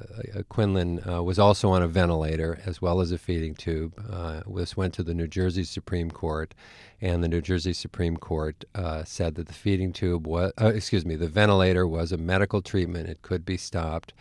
Quinlan 0.49 1.01
uh, 1.09 1.23
was 1.23 1.39
also 1.39 1.71
on 1.71 1.83
a 1.83 1.89
ventilator 1.89 2.61
as 2.67 2.83
well 2.83 3.01
as 3.01 3.11
a 3.11 3.19
feeding 3.19 3.55
tube. 3.55 3.95
Uh, 4.11 4.43
this 4.55 4.77
went 4.77 4.93
to 4.95 5.03
the 5.03 5.15
New 5.15 5.27
Jersey 5.27 5.65
Supreme 5.65 6.11
Court, 6.11 6.55
and 7.01 7.25
the 7.25 7.29
New 7.29 7.41
Jersey 7.41 7.73
Supreme 7.73 8.17
Court 8.17 8.65
uh, 8.75 9.03
said 9.05 9.37
that 9.37 9.47
the 9.47 9.55
feeding 9.55 9.93
tube 9.93 10.27
was, 10.27 10.53
uh, 10.61 10.67
excuse 10.67 11.07
me, 11.07 11.17
the 11.17 11.29
ventilator 11.29 11.87
was 11.87 12.13
a 12.13 12.19
medical 12.19 12.61
treatment. 12.61 13.09
It 13.09 13.23
could 13.23 13.45
be 13.45 13.57
stopped. 13.57 14.13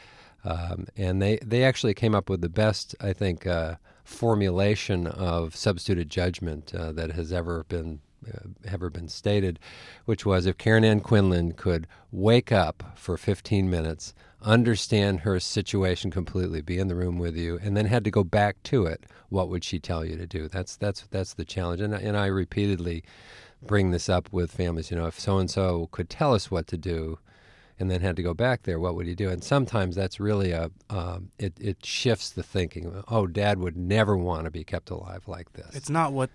Um, 0.46 0.88
and 0.96 1.22
they, 1.22 1.38
they 1.44 1.66
actually 1.66 1.94
came 1.94 2.16
up 2.16 2.30
with 2.30 2.40
the 2.40 2.50
best, 2.50 2.96
I 3.02 3.12
think, 3.12 3.46
uh, 3.46 3.76
formulation 4.06 5.06
of 5.06 5.54
substituted 5.54 6.10
judgment 6.10 6.68
that 6.74 7.12
has 7.12 7.34
ever 7.34 7.66
been 7.66 8.00
ever 8.66 8.90
been 8.90 9.08
stated, 9.08 9.60
which 10.06 10.26
was 10.26 10.46
if 10.46 10.58
Karen 10.58 10.84
Ann 10.84 11.00
Quinlan 11.00 11.54
could 11.54 11.88
wake 12.12 12.52
up 12.52 12.84
for 12.96 13.18
15 13.18 13.70
minutes, 13.70 14.14
understand 14.42 15.22
her 15.22 15.40
situation 15.40 16.12
completely, 16.12 16.62
be 16.62 16.78
in 16.78 16.88
the 16.88 16.96
room 16.96 17.18
with 17.18 17.36
you, 17.36 17.60
and 17.62 17.76
then 17.76 17.86
had 17.86 18.04
to 18.06 18.12
go 18.12 18.24
back 18.24 18.62
to 18.64 18.86
it, 18.86 19.06
what 19.30 19.50
would 19.50 19.64
she 19.64 19.80
tell 19.80 20.06
you 20.06 20.18
to 20.18 20.28
do? 20.28 20.48
That's 20.48 20.76
that's 20.76 21.04
that's 21.12 21.34
the 21.34 21.46
challenge, 21.46 21.82
and 21.82 21.94
and 21.94 22.18
I 22.18 22.28
repeatedly 22.28 23.04
bring 23.62 23.92
this 23.92 24.10
up 24.10 24.30
with 24.32 24.52
families. 24.52 24.92
You 24.92 24.98
know, 24.98 25.08
if 25.08 25.20
so 25.20 25.38
and 25.38 25.50
so 25.50 25.90
could 25.92 26.10
tell 26.10 26.34
us 26.34 26.50
what 26.50 26.68
to 26.68 26.78
do, 26.78 27.20
and 27.80 27.90
then 27.90 28.02
had 28.02 28.18
to 28.18 28.24
go 28.24 28.34
back 28.34 28.64
there, 28.64 28.80
what 28.80 28.96
would 28.96 29.08
he 29.08 29.16
do? 29.16 29.30
And 29.30 29.44
sometimes 29.44 29.96
that's 29.96 30.20
really 30.20 30.52
a 30.52 30.70
um, 30.90 31.30
it 31.40 31.54
it 31.60 31.86
shifts 31.86 32.30
the 32.30 32.44
thinking. 32.44 33.04
Oh, 33.08 33.26
Dad 33.26 33.60
would 33.60 33.78
never 33.78 34.18
want 34.18 34.46
to 34.46 34.52
be 34.52 34.64
kept 34.64 34.90
alive 34.90 35.28
like 35.28 35.54
this. 35.54 35.74
It's 35.74 35.90
not 35.90 36.12
what, 36.12 36.30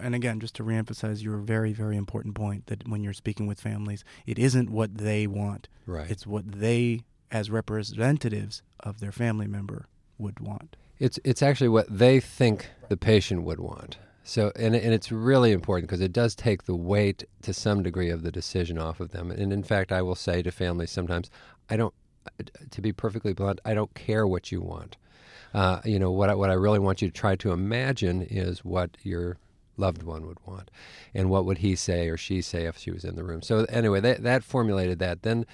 and 0.00 0.14
again, 0.14 0.40
just 0.40 0.54
to 0.56 0.64
reemphasize 0.64 1.22
your 1.22 1.36
very, 1.36 1.72
very 1.72 1.96
important 1.96 2.34
point 2.34 2.66
that 2.66 2.88
when 2.88 3.02
you're 3.02 3.12
speaking 3.12 3.46
with 3.46 3.60
families, 3.60 4.04
it 4.24 4.38
isn't 4.38 4.70
what 4.70 4.96
they 4.96 5.26
want. 5.26 5.68
Right. 5.86 6.10
It's 6.10 6.26
what 6.26 6.50
they, 6.50 7.02
as 7.30 7.50
representatives 7.50 8.62
of 8.80 9.00
their 9.00 9.12
family 9.12 9.46
member, 9.46 9.88
would 10.18 10.40
want. 10.40 10.76
It's 10.98 11.18
it's 11.24 11.42
actually 11.42 11.68
what 11.68 11.86
they 11.90 12.20
think 12.20 12.70
the 12.88 12.96
patient 12.96 13.42
would 13.42 13.60
want. 13.60 13.98
So, 14.28 14.50
and, 14.56 14.74
and 14.74 14.92
it's 14.92 15.12
really 15.12 15.52
important 15.52 15.88
because 15.88 16.00
it 16.00 16.12
does 16.12 16.34
take 16.34 16.64
the 16.64 16.74
weight 16.74 17.22
to 17.42 17.54
some 17.54 17.84
degree 17.84 18.10
of 18.10 18.24
the 18.24 18.32
decision 18.32 18.76
off 18.76 18.98
of 18.98 19.12
them. 19.12 19.30
And 19.30 19.52
in 19.52 19.62
fact, 19.62 19.92
I 19.92 20.02
will 20.02 20.16
say 20.16 20.42
to 20.42 20.50
families 20.50 20.90
sometimes, 20.90 21.30
I 21.70 21.76
don't, 21.76 21.94
to 22.72 22.82
be 22.82 22.92
perfectly 22.92 23.34
blunt, 23.34 23.60
I 23.64 23.72
don't 23.72 23.94
care 23.94 24.26
what 24.26 24.50
you 24.50 24.60
want. 24.60 24.96
Uh, 25.54 25.80
you 25.84 26.00
know, 26.00 26.10
what 26.10 26.28
I, 26.28 26.34
what 26.34 26.50
I 26.50 26.54
really 26.54 26.80
want 26.80 27.02
you 27.02 27.08
to 27.08 27.14
try 27.14 27.36
to 27.36 27.52
imagine 27.52 28.20
is 28.22 28.64
what 28.64 28.96
your 29.04 29.36
loved 29.76 30.02
one 30.02 30.26
would 30.26 30.38
want, 30.44 30.72
and 31.14 31.30
what 31.30 31.44
would 31.44 31.58
he 31.58 31.76
say 31.76 32.08
or 32.08 32.16
she 32.16 32.42
say 32.42 32.64
if 32.66 32.76
she 32.76 32.90
was 32.90 33.04
in 33.04 33.14
the 33.14 33.22
room. 33.22 33.42
So 33.42 33.64
anyway, 33.68 34.00
that, 34.00 34.24
that 34.24 34.42
formulated 34.42 34.98
that. 34.98 35.22
Then 35.22 35.46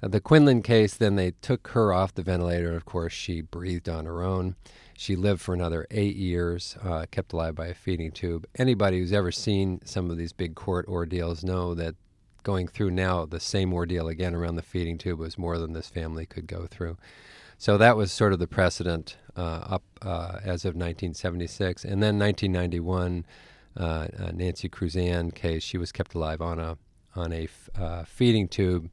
the 0.00 0.20
Quinlan 0.20 0.62
case, 0.62 0.94
then 0.94 1.16
they 1.16 1.32
took 1.42 1.68
her 1.68 1.92
off 1.92 2.14
the 2.14 2.22
ventilator. 2.22 2.74
Of 2.74 2.84
course, 2.84 3.12
she 3.12 3.40
breathed 3.40 3.88
on 3.88 4.04
her 4.04 4.22
own. 4.22 4.56
She 4.96 5.16
lived 5.16 5.40
for 5.40 5.52
another 5.54 5.86
eight 5.90 6.16
years, 6.16 6.76
uh, 6.82 7.06
kept 7.10 7.32
alive 7.32 7.54
by 7.54 7.66
a 7.66 7.74
feeding 7.74 8.10
tube. 8.12 8.46
Anybody 8.56 8.98
who's 8.98 9.12
ever 9.12 9.30
seen 9.30 9.80
some 9.84 10.10
of 10.10 10.16
these 10.16 10.32
big 10.32 10.54
court 10.54 10.86
ordeals 10.88 11.44
know 11.44 11.74
that 11.74 11.94
going 12.42 12.68
through 12.68 12.92
now 12.92 13.26
the 13.26 13.40
same 13.40 13.74
ordeal 13.74 14.08
again 14.08 14.34
around 14.34 14.54
the 14.54 14.62
feeding 14.62 14.96
tube 14.96 15.18
was 15.18 15.36
more 15.36 15.58
than 15.58 15.72
this 15.72 15.88
family 15.88 16.24
could 16.24 16.46
go 16.46 16.66
through. 16.66 16.96
So 17.58 17.76
that 17.78 17.96
was 17.96 18.12
sort 18.12 18.32
of 18.32 18.38
the 18.38 18.46
precedent 18.46 19.16
uh, 19.36 19.40
up 19.40 19.82
uh, 20.02 20.38
as 20.44 20.64
of 20.64 20.74
1976. 20.74 21.84
And 21.84 22.02
then 22.02 22.18
1991, 22.18 23.26
uh, 23.76 23.82
uh, 23.82 24.30
Nancy 24.32 24.68
Cruzan 24.68 25.34
case, 25.34 25.62
she 25.62 25.78
was 25.78 25.92
kept 25.92 26.14
alive 26.14 26.40
on 26.40 26.58
a 26.58 26.78
on 27.14 27.32
a 27.32 27.44
f- 27.44 27.70
uh, 27.78 28.04
feeding 28.04 28.46
tube. 28.46 28.90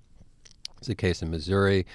It's 0.84 0.89
a 0.89 0.96
case 0.96 1.22
in 1.22 1.32
Missouri. 1.32 1.86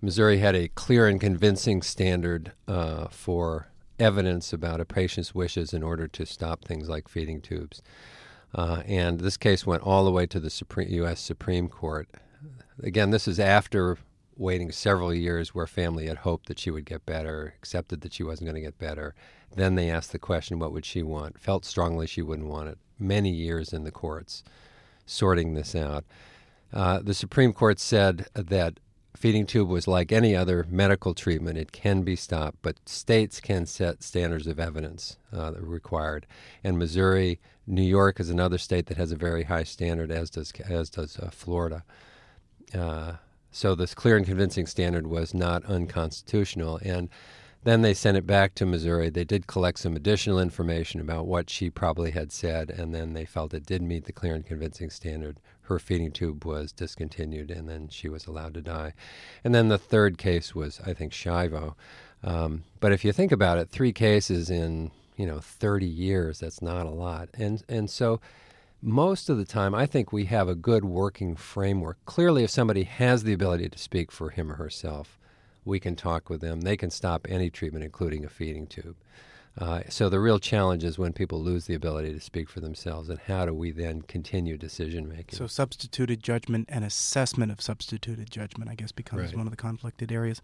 Missouri 0.00 0.38
had 0.38 0.54
a 0.54 0.68
clear 0.68 1.08
and 1.08 1.20
convincing 1.20 1.82
standard 1.82 2.52
uh, 2.68 3.08
for 3.08 3.66
evidence 3.98 4.52
about 4.52 4.80
a 4.80 4.84
patient's 4.84 5.34
wishes 5.34 5.74
in 5.74 5.82
order 5.82 6.06
to 6.06 6.24
stop 6.24 6.64
things 6.64 6.88
like 6.88 7.08
feeding 7.08 7.40
tubes. 7.40 7.82
Uh, 8.54 8.82
and 8.86 9.18
this 9.18 9.36
case 9.36 9.66
went 9.66 9.82
all 9.82 10.04
the 10.04 10.12
way 10.12 10.26
to 10.26 10.38
the 10.38 10.48
Supreme, 10.48 10.88
U.S. 10.90 11.18
Supreme 11.18 11.68
Court. 11.68 12.06
Again, 12.80 13.10
this 13.10 13.26
is 13.26 13.40
after 13.40 13.98
waiting 14.36 14.70
several 14.70 15.12
years 15.12 15.52
where 15.52 15.66
family 15.66 16.06
had 16.06 16.18
hoped 16.18 16.46
that 16.46 16.60
she 16.60 16.70
would 16.70 16.84
get 16.84 17.04
better, 17.04 17.54
accepted 17.58 18.00
that 18.02 18.12
she 18.12 18.22
wasn't 18.22 18.46
going 18.46 18.54
to 18.54 18.60
get 18.60 18.78
better. 18.78 19.12
Then 19.56 19.74
they 19.74 19.90
asked 19.90 20.12
the 20.12 20.20
question, 20.20 20.60
what 20.60 20.72
would 20.72 20.84
she 20.84 21.02
want? 21.02 21.40
Felt 21.40 21.64
strongly 21.64 22.06
she 22.06 22.22
wouldn't 22.22 22.46
want 22.46 22.68
it. 22.68 22.78
Many 22.96 23.30
years 23.30 23.72
in 23.72 23.82
the 23.82 23.90
courts 23.90 24.44
sorting 25.04 25.54
this 25.54 25.74
out. 25.74 26.04
Uh, 26.72 27.00
the 27.00 27.14
Supreme 27.14 27.52
Court 27.52 27.78
said 27.78 28.26
that 28.34 28.80
feeding 29.16 29.46
tube 29.46 29.68
was 29.68 29.88
like 29.88 30.12
any 30.12 30.36
other 30.36 30.66
medical 30.68 31.14
treatment. 31.14 31.58
It 31.58 31.72
can 31.72 32.02
be 32.02 32.16
stopped, 32.16 32.58
but 32.62 32.88
states 32.88 33.40
can 33.40 33.66
set 33.66 34.02
standards 34.02 34.46
of 34.46 34.60
evidence 34.60 35.16
uh, 35.32 35.52
that 35.52 35.62
are 35.62 35.66
required. 35.66 36.26
And 36.62 36.78
Missouri, 36.78 37.40
New 37.66 37.82
York 37.82 38.20
is 38.20 38.30
another 38.30 38.58
state 38.58 38.86
that 38.86 38.98
has 38.98 39.12
a 39.12 39.16
very 39.16 39.44
high 39.44 39.64
standard, 39.64 40.10
as 40.10 40.30
does 40.30 40.52
as 40.68 40.90
does 40.90 41.18
uh, 41.18 41.30
Florida. 41.30 41.84
Uh, 42.74 43.14
so 43.50 43.74
this 43.74 43.94
clear 43.94 44.16
and 44.16 44.26
convincing 44.26 44.66
standard 44.66 45.06
was 45.06 45.32
not 45.32 45.64
unconstitutional, 45.64 46.78
and 46.82 47.08
then 47.64 47.82
they 47.82 47.94
sent 47.94 48.16
it 48.16 48.26
back 48.26 48.54
to 48.54 48.66
Missouri. 48.66 49.08
They 49.08 49.24
did 49.24 49.46
collect 49.46 49.78
some 49.78 49.96
additional 49.96 50.38
information 50.38 51.00
about 51.00 51.26
what 51.26 51.50
she 51.50 51.70
probably 51.70 52.12
had 52.12 52.30
said, 52.30 52.70
and 52.70 52.94
then 52.94 53.14
they 53.14 53.24
felt 53.24 53.54
it 53.54 53.66
did 53.66 53.82
meet 53.82 54.04
the 54.04 54.12
clear 54.12 54.34
and 54.34 54.46
convincing 54.46 54.90
standard. 54.90 55.40
Her 55.66 55.78
feeding 55.78 56.12
tube 56.12 56.44
was 56.44 56.72
discontinued, 56.72 57.50
and 57.50 57.68
then 57.68 57.88
she 57.88 58.08
was 58.08 58.26
allowed 58.26 58.54
to 58.54 58.62
die. 58.62 58.94
And 59.44 59.54
then 59.54 59.68
the 59.68 59.78
third 59.78 60.18
case 60.18 60.54
was, 60.54 60.80
I 60.86 60.92
think, 60.94 61.12
Schiavo. 61.12 61.74
Um, 62.22 62.64
but 62.80 62.92
if 62.92 63.04
you 63.04 63.12
think 63.12 63.32
about 63.32 63.58
it, 63.58 63.70
three 63.70 63.92
cases 63.92 64.50
in 64.50 64.90
you 65.16 65.26
know 65.26 65.40
30 65.40 65.86
years, 65.86 66.40
that's 66.40 66.62
not 66.62 66.86
a 66.86 66.90
lot. 66.90 67.28
And 67.34 67.62
and 67.68 67.90
so 67.90 68.20
most 68.82 69.28
of 69.28 69.38
the 69.38 69.44
time, 69.44 69.74
I 69.74 69.86
think 69.86 70.12
we 70.12 70.26
have 70.26 70.48
a 70.48 70.54
good 70.54 70.84
working 70.84 71.34
framework. 71.34 71.98
Clearly, 72.04 72.44
if 72.44 72.50
somebody 72.50 72.84
has 72.84 73.24
the 73.24 73.32
ability 73.32 73.68
to 73.68 73.78
speak 73.78 74.12
for 74.12 74.30
him 74.30 74.52
or 74.52 74.56
herself, 74.56 75.18
we 75.64 75.80
can 75.80 75.96
talk 75.96 76.30
with 76.30 76.40
them. 76.40 76.60
They 76.60 76.76
can 76.76 76.90
stop 76.90 77.26
any 77.28 77.50
treatment, 77.50 77.84
including 77.84 78.24
a 78.24 78.28
feeding 78.28 78.66
tube. 78.66 78.96
Uh, 79.58 79.80
so 79.88 80.08
the 80.08 80.20
real 80.20 80.38
challenge 80.38 80.84
is 80.84 80.98
when 80.98 81.12
people 81.12 81.42
lose 81.42 81.64
the 81.66 81.74
ability 81.74 82.12
to 82.12 82.20
speak 82.20 82.50
for 82.50 82.60
themselves, 82.60 83.08
and 83.08 83.18
how 83.20 83.46
do 83.46 83.54
we 83.54 83.70
then 83.70 84.02
continue 84.02 84.58
decision 84.58 85.08
making? 85.08 85.38
So 85.38 85.46
substituted 85.46 86.22
judgment 86.22 86.68
and 86.70 86.84
assessment 86.84 87.50
of 87.50 87.62
substituted 87.62 88.30
judgment, 88.30 88.70
I 88.70 88.74
guess, 88.74 88.92
becomes 88.92 89.22
right. 89.22 89.36
one 89.36 89.46
of 89.46 89.50
the 89.50 89.56
conflicted 89.56 90.12
areas. 90.12 90.42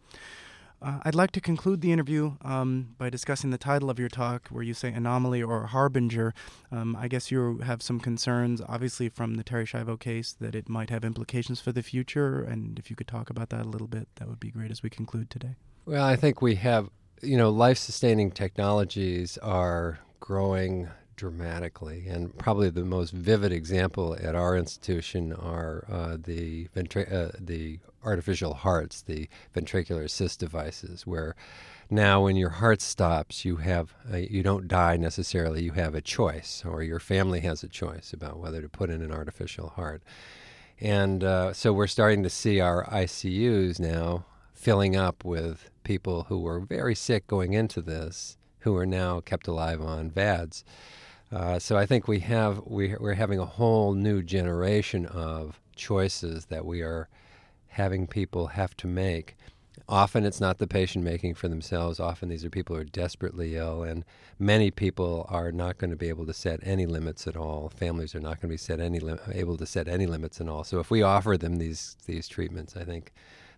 Uh, 0.81 0.99
I'd 1.05 1.15
like 1.15 1.31
to 1.33 1.41
conclude 1.41 1.81
the 1.81 1.93
interview 1.93 2.33
um, 2.43 2.95
by 2.99 3.09
discussing 3.09 3.51
the 3.51 3.59
title 3.59 3.89
of 3.89 4.01
your 4.01 4.09
talk, 4.09 4.49
where 4.49 4.65
you 4.65 4.75
say 4.75 4.93
anomaly 4.93 5.41
or 5.41 5.67
harbinger. 5.67 6.35
Um, 6.73 6.97
I 6.97 7.07
guess 7.07 7.31
you 7.31 7.59
have 7.59 7.83
some 7.83 8.01
concerns, 8.01 8.61
obviously, 8.67 9.09
from 9.09 9.37
the 9.37 9.45
Terri 9.45 9.65
Schiavo 9.65 10.01
case, 10.01 10.35
that 10.41 10.57
it 10.57 10.69
might 10.69 10.91
have 10.91 11.05
implications 11.05 11.61
for 11.61 11.71
the 11.71 11.85
future. 11.85 12.43
And 12.43 12.81
if 12.81 12.91
you 12.91 12.97
could 12.97 13.07
talk 13.07 13.31
about 13.31 13.51
that 13.51 13.65
a 13.65 13.69
little 13.69 13.87
bit, 13.87 14.09
that 14.17 14.27
would 14.29 14.41
be 14.41 14.51
great 14.51 14.73
as 14.73 14.83
we 14.83 14.91
conclude 14.91 15.31
today. 15.31 15.55
Well, 15.85 16.05
I 16.05 16.17
think 16.17 16.43
we 16.43 16.57
have, 16.57 16.91
you 17.23 17.37
know, 17.37 17.51
life 17.51 17.79
sustaining 17.79 18.31
technologies 18.31 19.39
are 19.39 20.01
growing 20.21 20.89
dramatically. 21.17 22.09
And 22.09 22.37
probably 22.37 22.69
the 22.71 22.85
most 22.85 23.13
vivid 23.13 23.53
example 23.53 24.17
at 24.21 24.35
our 24.35 24.57
institution 24.57 25.33
are 25.33 25.85
uh, 25.91 26.17
the 26.21 26.67
ventra- 26.75 27.13
uh, 27.13 27.31
the 27.39 27.79
artificial 28.05 28.55
hearts, 28.55 29.03
the 29.03 29.29
ventricular 29.55 30.05
assist 30.05 30.41
devices, 30.41 31.07
where 31.07 31.37
now 31.89 32.25
when 32.25 32.35
your 32.37 32.51
heart 32.51 32.81
stops, 32.81 33.45
you 33.45 33.57
have 33.57 33.95
you 34.13 34.43
don't 34.43 34.67
die 34.67 34.97
necessarily. 34.97 35.63
You 35.63 35.73
have 35.73 35.95
a 35.95 36.01
choice, 36.01 36.65
or 36.67 36.83
your 36.83 36.99
family 36.99 37.41
has 37.41 37.63
a 37.63 37.69
choice 37.69 38.13
about 38.13 38.41
whether 38.41 38.61
to 38.61 38.69
put 38.69 38.91
in 38.91 39.01
an 39.01 39.13
artificial 39.13 39.69
heart. 39.69 40.03
And 40.81 41.23
uh, 41.23 41.53
so 41.53 41.73
we're 41.73 41.87
starting 41.87 42.25
to 42.25 42.31
see 42.31 42.59
our 42.59 42.85
ICUs 42.87 43.79
now 43.79 44.25
filling 44.63 44.95
up 44.95 45.25
with 45.25 45.71
people 45.83 46.27
who 46.29 46.39
were 46.39 46.61
very 46.61 46.95
sick 46.95 47.27
going 47.27 47.53
into 47.53 47.83
this, 47.83 48.37
who 48.61 48.77
are 48.77 48.87
now 48.87 49.19
kept 49.19 49.49
alive 49.49 49.81
on 49.81 50.09
VADS. 50.09 50.65
Uh, 51.33 51.59
so 51.59 51.77
I 51.77 51.85
think 51.85 52.07
we 52.07 52.21
have 52.21 52.63
we, 52.65 52.95
we're 53.01 53.15
having 53.15 53.41
a 53.41 53.45
whole 53.45 53.93
new 53.93 54.23
generation 54.23 55.05
of 55.07 55.61
choices 55.75 56.47
that 56.47 56.65
we 56.65 56.81
are 56.81 57.09
having 57.71 58.07
people 58.07 58.47
have 58.49 58.77
to 58.77 58.87
make. 58.87 59.37
Often 59.89 60.27
it's 60.27 60.41
not 60.41 60.59
the 60.59 60.69
patient 60.69 61.05
making 61.05 61.35
for 61.35 61.49
themselves. 61.49 61.99
Often 61.99 62.29
these 62.29 62.45
are 62.45 62.51
people 62.51 62.77
who 62.77 62.83
are 62.83 62.85
desperately 62.85 63.57
ill, 63.57 63.83
and 63.83 64.05
many 64.39 64.71
people 64.71 65.27
are 65.29 65.51
not 65.51 65.79
going 65.79 65.91
to 65.91 65.97
be 65.97 66.09
able 66.09 66.27
to 66.27 66.33
set 66.33 66.61
any 66.63 66.87
limits 66.87 67.27
at 67.27 67.37
all. 67.37 67.69
Families 67.69 68.15
are 68.15 68.21
not 68.21 68.41
going 68.41 68.49
to 68.51 68.55
be 68.55 68.57
set 68.57 68.79
any 68.79 69.01
able 69.33 69.57
to 69.57 69.67
set 69.67 69.89
any 69.89 70.07
limits 70.07 70.41
at 70.41 70.49
all. 70.49 70.63
So 70.63 70.79
if 70.79 70.89
we 70.89 71.03
offer 71.03 71.37
them 71.37 71.57
these 71.57 71.97
these 72.07 72.29
treatments, 72.29 72.77
I 72.77 72.85
think 72.85 73.13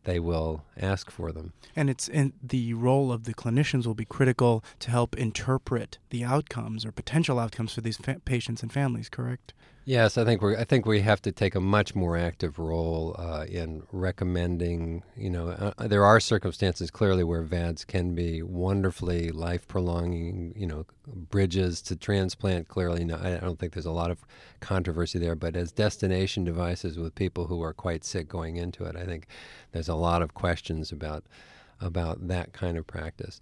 they 0.05 0.21
will 0.21 0.64
ask 0.77 1.11
for 1.11 1.33
them. 1.33 1.53
And 1.75 1.90
it's 1.90 2.09
in 2.09 2.33
the 2.43 2.75
role 2.75 3.12
of 3.12 3.25
the 3.25 3.35
clinicians 3.35 3.87
will 3.87 3.95
be 3.95 4.05
critical 4.05 4.64
to 4.81 4.90
help 4.90 5.17
interpret 5.17 5.99
the 6.11 6.25
outcomes 6.25 6.85
or 6.85 6.93
potential 6.93 7.38
outcomes 7.38 7.75
for 7.75 7.81
these 7.81 7.97
fa- 7.97 8.21
patients 8.25 8.62
and 8.62 8.73
families. 8.73 9.09
Correct? 9.09 9.53
Yes, 9.87 10.16
I 10.16 10.25
think 10.25 10.40
we 10.40 10.57
I 10.57 10.64
think 10.64 10.87
we 10.87 11.03
have 11.03 11.20
to 11.23 11.33
take 11.33 11.55
a 11.55 11.61
much 11.61 11.94
more 11.94 12.16
active 12.16 12.59
role 12.59 13.14
uh, 13.18 13.44
in 13.47 13.83
recommending. 13.92 15.03
You 15.14 15.29
know, 15.29 15.49
uh, 15.51 15.87
there 15.87 16.07
are 16.07 16.20
circumstances 16.20 16.90
clearly 16.90 17.23
where 17.23 17.42
VADS 17.42 17.85
can 17.85 18.14
be 18.14 18.42
wonderfully 18.42 19.31
life 19.31 19.68
prolonging. 19.68 20.55
You 20.57 20.66
know, 20.66 20.87
bridges 21.07 21.83
to 21.83 21.97
transplant. 21.97 22.68
Clearly, 22.68 23.05
no, 23.05 23.16
I 23.16 23.37
don't 23.37 23.59
think 23.59 23.75
there's 23.75 23.85
a 23.85 23.90
lot 23.90 24.11
of 24.11 24.25
controversy 24.61 25.18
there. 25.18 25.35
But 25.35 25.55
as 25.55 25.70
destination 25.70 26.44
devices 26.44 26.99
with 26.99 27.14
people 27.14 27.47
who 27.47 27.62
are 27.62 27.75
quite 27.75 28.05
sick 28.05 28.27
going 28.27 28.57
into 28.57 28.85
it, 28.85 28.97
I 28.97 29.05
think 29.05 29.27
there's 29.73 29.88
a 29.88 29.94
lot 29.94 30.23
of 30.23 30.33
questions 30.33 30.92
about 30.92 31.25
about 31.81 32.29
that 32.29 32.55
kind 32.55 32.79
of 32.79 32.87
practice. 32.87 33.38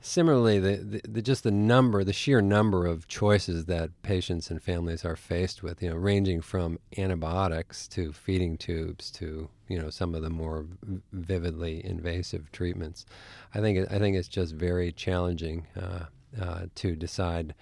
Similarly, 0.00 0.58
the, 0.58 0.76
the, 0.76 1.00
the, 1.06 1.22
just 1.22 1.44
the 1.44 1.50
number, 1.50 2.04
the 2.04 2.12
sheer 2.12 2.40
number 2.40 2.86
of 2.86 3.06
choices 3.06 3.66
that 3.66 3.90
patients 4.02 4.50
and 4.50 4.62
families 4.62 5.04
are 5.04 5.16
faced 5.16 5.62
with, 5.62 5.82
you 5.82 5.90
know, 5.90 5.96
ranging 5.96 6.40
from 6.40 6.78
antibiotics 6.96 7.86
to 7.88 8.12
feeding 8.12 8.56
tubes 8.56 9.10
to 9.12 9.50
you 9.70 9.78
know 9.78 9.88
some 9.88 10.14
of 10.14 10.22
the 10.22 10.28
more 10.28 10.66
vividly 11.12 11.82
invasive 11.86 12.50
treatments. 12.50 13.06
I 13.54 13.60
think 13.60 13.90
I 13.90 13.98
think 13.98 14.16
it's 14.16 14.28
just 14.28 14.52
very 14.52 14.90
challenging 14.90 15.68
uh, 15.80 16.06
uh, 16.38 16.66
to 16.74 16.96
decide 16.96 17.54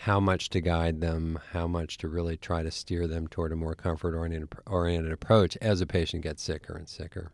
how 0.00 0.20
much 0.20 0.50
to 0.50 0.60
guide 0.60 1.00
them, 1.00 1.38
how 1.52 1.66
much 1.66 1.96
to 1.98 2.08
really 2.08 2.36
try 2.36 2.62
to 2.62 2.70
steer 2.70 3.06
them 3.06 3.26
toward 3.26 3.52
a 3.52 3.56
more 3.56 3.74
comfort 3.74 4.14
oriented 4.14 4.48
oriented 4.66 5.12
approach 5.12 5.56
as 5.62 5.80
a 5.80 5.86
patient 5.86 6.22
gets 6.22 6.42
sicker 6.42 6.76
and 6.76 6.88
sicker. 6.88 7.32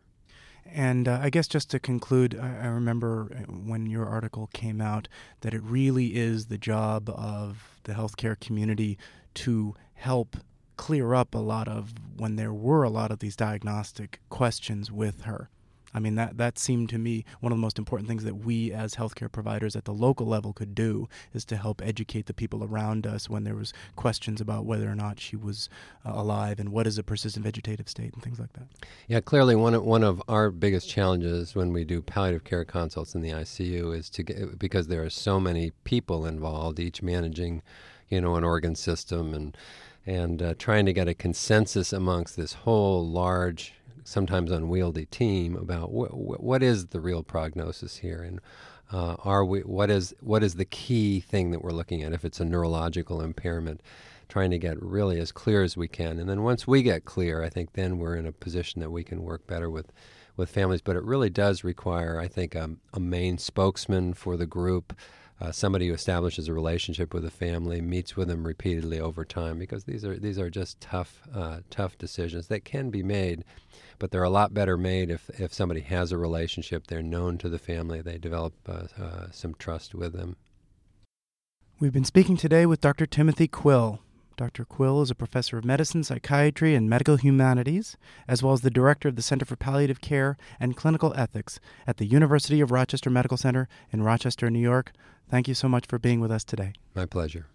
And 0.65 1.07
uh, 1.07 1.19
I 1.21 1.29
guess 1.29 1.47
just 1.47 1.69
to 1.71 1.79
conclude, 1.79 2.37
I, 2.39 2.63
I, 2.63 2.67
remember 2.67 3.29
uh, 3.31 3.51
when 3.51 3.85
your 3.85 4.07
article 4.07 4.49
came 4.53 4.81
out 4.81 5.07
that 5.41 5.53
it 5.53 5.61
really 5.61 6.15
is 6.15 6.47
the 6.47 6.57
job 6.57 7.09
of 7.09 7.79
the 7.83 7.93
healthcare 7.93 8.39
community 8.39 8.97
to 9.35 9.75
help 9.93 10.37
clear 10.77 11.13
up 11.13 11.35
a 11.35 11.39
lot 11.39 11.67
of 11.67 11.93
when 12.17 12.35
there 12.35 12.53
were 12.53 12.83
a 12.83 12.89
lot 12.89 13.11
of 13.11 13.19
these 13.19 13.35
diagnostic 13.35 14.19
questions 14.29 14.91
with 14.91 15.21
her. 15.21 15.49
I 15.93 15.99
mean, 15.99 16.15
that, 16.15 16.37
that 16.37 16.57
seemed 16.57 16.89
to 16.89 16.97
me 16.97 17.25
one 17.39 17.51
of 17.51 17.57
the 17.57 17.61
most 17.61 17.77
important 17.77 18.07
things 18.07 18.23
that 18.23 18.35
we 18.35 18.71
as 18.71 18.95
healthcare 18.95 19.31
providers 19.31 19.75
at 19.75 19.85
the 19.85 19.93
local 19.93 20.25
level 20.25 20.53
could 20.53 20.75
do 20.75 21.07
is 21.33 21.45
to 21.45 21.57
help 21.57 21.81
educate 21.83 22.25
the 22.25 22.33
people 22.33 22.63
around 22.63 23.05
us 23.05 23.29
when 23.29 23.43
there 23.43 23.55
was 23.55 23.73
questions 23.95 24.41
about 24.41 24.65
whether 24.65 24.89
or 24.89 24.95
not 24.95 25.19
she 25.19 25.35
was 25.35 25.69
uh, 26.05 26.11
alive 26.13 26.59
and 26.59 26.69
what 26.69 26.87
is 26.87 26.97
a 26.97 27.03
persistent 27.03 27.43
vegetative 27.45 27.87
state 27.87 28.13
and 28.13 28.23
things 28.23 28.39
like 28.39 28.53
that. 28.53 28.67
Yeah, 29.07 29.19
clearly 29.19 29.55
one 29.55 29.73
of, 29.73 29.83
one 29.83 30.03
of 30.03 30.21
our 30.27 30.49
biggest 30.49 30.89
challenges 30.89 31.55
when 31.55 31.73
we 31.73 31.83
do 31.83 32.01
palliative 32.01 32.43
care 32.43 32.65
consults 32.65 33.15
in 33.15 33.21
the 33.21 33.31
ICU 33.31 33.95
is 33.95 34.09
to 34.11 34.23
get, 34.23 34.59
because 34.59 34.87
there 34.87 35.03
are 35.03 35.09
so 35.09 35.39
many 35.39 35.71
people 35.83 36.25
involved, 36.25 36.79
each 36.79 37.01
managing 37.01 37.61
you 38.09 38.21
know, 38.21 38.35
an 38.35 38.43
organ 38.43 38.75
system 38.75 39.33
and 39.33 39.57
and 40.05 40.41
uh, 40.41 40.53
trying 40.57 40.85
to 40.85 40.91
get 40.91 41.07
a 41.07 41.13
consensus 41.13 41.93
amongst 41.93 42.35
this 42.35 42.51
whole 42.51 43.07
large, 43.07 43.73
sometimes 44.03 44.51
unwieldy 44.51 45.05
team 45.05 45.55
about 45.55 45.89
wh- 45.89 46.11
wh- 46.11 46.43
what 46.43 46.63
is 46.63 46.87
the 46.87 47.01
real 47.01 47.23
prognosis 47.23 47.97
here? 47.97 48.21
And 48.21 48.39
uh, 48.91 49.15
are 49.19 49.43
we 49.43 49.61
what 49.61 49.89
is 49.89 50.13
what 50.19 50.43
is 50.43 50.55
the 50.55 50.65
key 50.65 51.19
thing 51.19 51.51
that 51.51 51.63
we're 51.63 51.71
looking 51.71 52.03
at 52.03 52.13
if 52.13 52.23
it's 52.25 52.39
a 52.39 52.45
neurological 52.45 53.21
impairment? 53.21 53.81
Trying 54.29 54.51
to 54.51 54.57
get 54.57 54.81
really 54.81 55.19
as 55.19 55.31
clear 55.31 55.63
as 55.63 55.77
we 55.77 55.87
can. 55.87 56.19
And 56.19 56.29
then 56.29 56.43
once 56.43 56.67
we 56.67 56.81
get 56.83 57.05
clear 57.05 57.43
i 57.43 57.49
think 57.49 57.73
then 57.73 57.97
we're 57.97 58.15
in 58.15 58.25
a 58.25 58.31
position 58.31 58.81
that 58.81 58.91
we 58.91 59.03
can 59.03 59.23
work 59.23 59.45
better 59.47 59.69
with 59.69 59.91
with 60.35 60.49
families. 60.49 60.81
But 60.81 60.95
it 60.95 61.03
really 61.03 61.29
does 61.29 61.63
require 61.63 62.19
i 62.19 62.27
think 62.27 62.55
um, 62.55 62.79
a 62.93 62.99
main 62.99 63.37
spokesman 63.37 64.13
for 64.13 64.37
the 64.37 64.45
group 64.47 64.93
uh, 65.43 65.51
somebody 65.51 65.87
who 65.87 65.93
establishes 65.93 66.47
a 66.47 66.53
relationship 66.53 67.13
with 67.13 67.25
a 67.25 67.31
family, 67.31 67.81
meets 67.81 68.15
with 68.15 68.29
them 68.29 68.45
repeatedly 68.45 68.99
over 68.99 69.25
time, 69.25 69.59
because 69.59 69.83
these 69.83 70.05
are 70.05 70.17
these 70.17 70.39
are 70.39 70.49
just 70.49 70.79
tough 70.79 71.21
uh, 71.35 71.59
tough 71.69 71.97
decisions 71.97 72.47
that 72.47 72.63
can 72.63 72.89
be 72.89 73.03
made, 73.03 73.43
but 74.03 74.11
they're 74.11 74.21
a 74.21 74.29
lot 74.29 74.53
better 74.53 74.75
made 74.75 75.09
if 75.09 75.29
if 75.39 75.53
somebody 75.53 75.79
has 75.79 76.11
a 76.11 76.17
relationship, 76.17 76.87
they're 76.87 77.01
known 77.01 77.37
to 77.37 77.47
the 77.47 77.57
family, 77.57 78.01
they 78.01 78.17
develop 78.17 78.53
uh, 78.67 78.87
uh 79.01 79.31
some 79.31 79.55
trust 79.57 79.95
with 79.95 80.11
them. 80.11 80.35
We've 81.79 81.93
been 81.93 82.03
speaking 82.03 82.35
today 82.35 82.65
with 82.65 82.81
Dr. 82.81 83.05
Timothy 83.05 83.47
Quill. 83.47 84.01
Dr. 84.35 84.65
Quill 84.65 85.01
is 85.03 85.09
a 85.09 85.15
professor 85.15 85.57
of 85.57 85.63
medicine, 85.63 86.03
psychiatry, 86.03 86.75
and 86.75 86.89
medical 86.89 87.15
humanities, 87.15 87.95
as 88.27 88.43
well 88.43 88.51
as 88.51 88.59
the 88.59 88.69
director 88.69 89.07
of 89.07 89.15
the 89.15 89.21
Center 89.21 89.45
for 89.45 89.55
Palliative 89.55 90.01
Care 90.01 90.35
and 90.59 90.75
Clinical 90.75 91.13
Ethics 91.15 91.61
at 91.87 91.95
the 91.95 92.05
University 92.05 92.59
of 92.59 92.71
Rochester 92.71 93.09
Medical 93.09 93.37
Center 93.37 93.69
in 93.93 94.03
Rochester, 94.03 94.49
New 94.49 94.59
York. 94.59 94.91
Thank 95.29 95.47
you 95.47 95.53
so 95.53 95.69
much 95.69 95.85
for 95.85 95.97
being 95.97 96.19
with 96.19 96.29
us 96.29 96.43
today. 96.43 96.73
My 96.93 97.05
pleasure. 97.05 97.45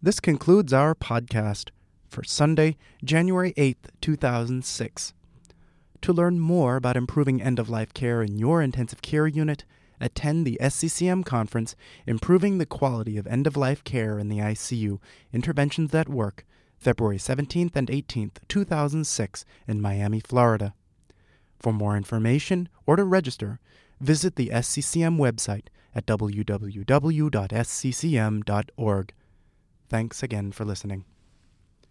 This 0.00 0.20
concludes 0.20 0.72
our 0.72 0.94
podcast 0.94 1.70
for 2.08 2.24
Sunday, 2.24 2.76
January 3.04 3.52
8th, 3.54 3.90
2006. 4.00 5.14
To 6.02 6.12
learn 6.12 6.38
more 6.38 6.76
about 6.76 6.96
improving 6.96 7.42
end 7.42 7.58
of 7.58 7.68
life 7.68 7.92
care 7.92 8.22
in 8.22 8.38
your 8.38 8.62
intensive 8.62 9.02
care 9.02 9.26
unit, 9.26 9.64
attend 10.00 10.46
the 10.46 10.58
SCCM 10.60 11.24
conference 11.24 11.74
Improving 12.06 12.58
the 12.58 12.66
Quality 12.66 13.18
of 13.18 13.26
End 13.26 13.46
of 13.46 13.56
Life 13.56 13.82
Care 13.84 14.18
in 14.18 14.28
the 14.28 14.38
ICU 14.38 15.00
Interventions 15.32 15.90
That 15.90 16.08
Work, 16.08 16.46
February 16.78 17.18
17th 17.18 17.74
and 17.74 17.88
18th, 17.88 18.36
2006, 18.48 19.44
in 19.66 19.80
Miami, 19.80 20.20
Florida. 20.20 20.74
For 21.58 21.72
more 21.72 21.96
information 21.96 22.68
or 22.86 22.94
to 22.96 23.04
register, 23.04 23.58
visit 24.00 24.36
the 24.36 24.50
SCCM 24.50 25.18
website 25.18 25.66
at 25.94 26.06
www.sccm.org. 26.06 26.84
Thanks 29.88 30.22
again 30.22 30.52
for 30.52 30.64
listening. 30.64 31.04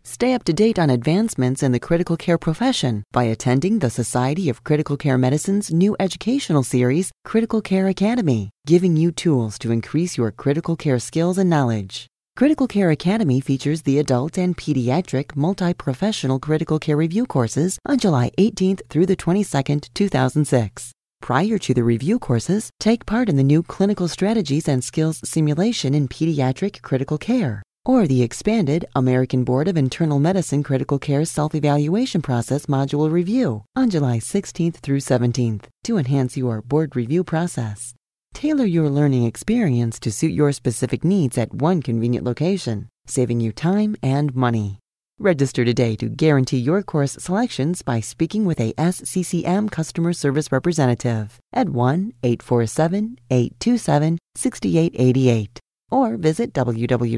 Stay 0.07 0.33
up 0.33 0.45
to 0.45 0.53
date 0.53 0.79
on 0.79 0.89
advancements 0.89 1.61
in 1.61 1.73
the 1.73 1.81
critical 1.81 2.15
care 2.15 2.37
profession 2.37 3.03
by 3.11 3.25
attending 3.25 3.79
the 3.79 3.89
Society 3.89 4.47
of 4.47 4.63
Critical 4.63 4.95
Care 4.95 5.17
Medicine's 5.17 5.69
new 5.69 5.97
educational 5.99 6.63
series, 6.63 7.11
Critical 7.25 7.59
Care 7.59 7.89
Academy, 7.89 8.49
giving 8.65 8.95
you 8.95 9.11
tools 9.11 9.59
to 9.59 9.69
increase 9.69 10.15
your 10.15 10.31
critical 10.31 10.77
care 10.77 10.97
skills 10.97 11.37
and 11.37 11.49
knowledge. 11.49 12.07
Critical 12.37 12.67
Care 12.67 12.89
Academy 12.89 13.41
features 13.41 13.81
the 13.81 13.99
adult 13.99 14.37
and 14.37 14.55
pediatric 14.55 15.35
multi 15.35 15.73
professional 15.73 16.39
critical 16.39 16.79
care 16.79 16.95
review 16.95 17.25
courses 17.25 17.77
on 17.85 17.99
July 17.99 18.31
18th 18.37 18.87
through 18.87 19.07
the 19.07 19.17
22nd, 19.17 19.89
2006. 19.93 20.93
Prior 21.19 21.57
to 21.57 21.73
the 21.73 21.83
review 21.83 22.17
courses, 22.17 22.69
take 22.79 23.05
part 23.05 23.27
in 23.27 23.35
the 23.35 23.43
new 23.43 23.61
Clinical 23.61 24.07
Strategies 24.07 24.69
and 24.69 24.85
Skills 24.85 25.19
Simulation 25.29 25.93
in 25.93 26.07
Pediatric 26.07 26.81
Critical 26.81 27.17
Care 27.17 27.61
or 27.87 28.05
the 28.05 28.21
expanded 28.21 28.83
American 28.93 29.45
Board 29.45 29.69
of 29.69 29.77
Internal 29.77 30.19
Medicine 30.19 30.61
Critical 30.61 30.99
Care 30.99 31.23
Self 31.23 31.55
Evaluation 31.55 32.21
Process 32.21 32.65
Module 32.65 33.09
Review 33.09 33.63
on 33.77 33.89
July 33.89 34.17
16th 34.17 34.75
through 34.75 34.99
17th 34.99 35.67
to 35.85 35.97
enhance 35.97 36.35
your 36.35 36.61
board 36.61 36.97
review 36.97 37.23
process. 37.23 37.93
Tailor 38.33 38.65
your 38.65 38.89
learning 38.89 39.23
experience 39.23 39.99
to 40.01 40.11
suit 40.11 40.33
your 40.33 40.51
specific 40.51 41.05
needs 41.05 41.37
at 41.37 41.53
one 41.53 41.81
convenient 41.81 42.25
location, 42.25 42.89
saving 43.05 43.39
you 43.39 43.53
time 43.53 43.95
and 44.03 44.35
money. 44.35 44.79
Register 45.17 45.63
today 45.63 45.95
to 45.95 46.09
guarantee 46.09 46.59
your 46.59 46.83
course 46.83 47.13
selections 47.13 47.81
by 47.81 48.01
speaking 48.01 48.45
with 48.45 48.59
a 48.59 48.73
SCCM 48.73 49.71
customer 49.71 50.11
service 50.11 50.51
representative 50.51 51.39
at 51.53 51.69
1 51.69 52.13
847 52.21 53.17
827 53.31 54.19
6888 54.35 55.59
or 55.89 56.17
visit 56.17 56.53
www.sccm.org. 56.53 57.17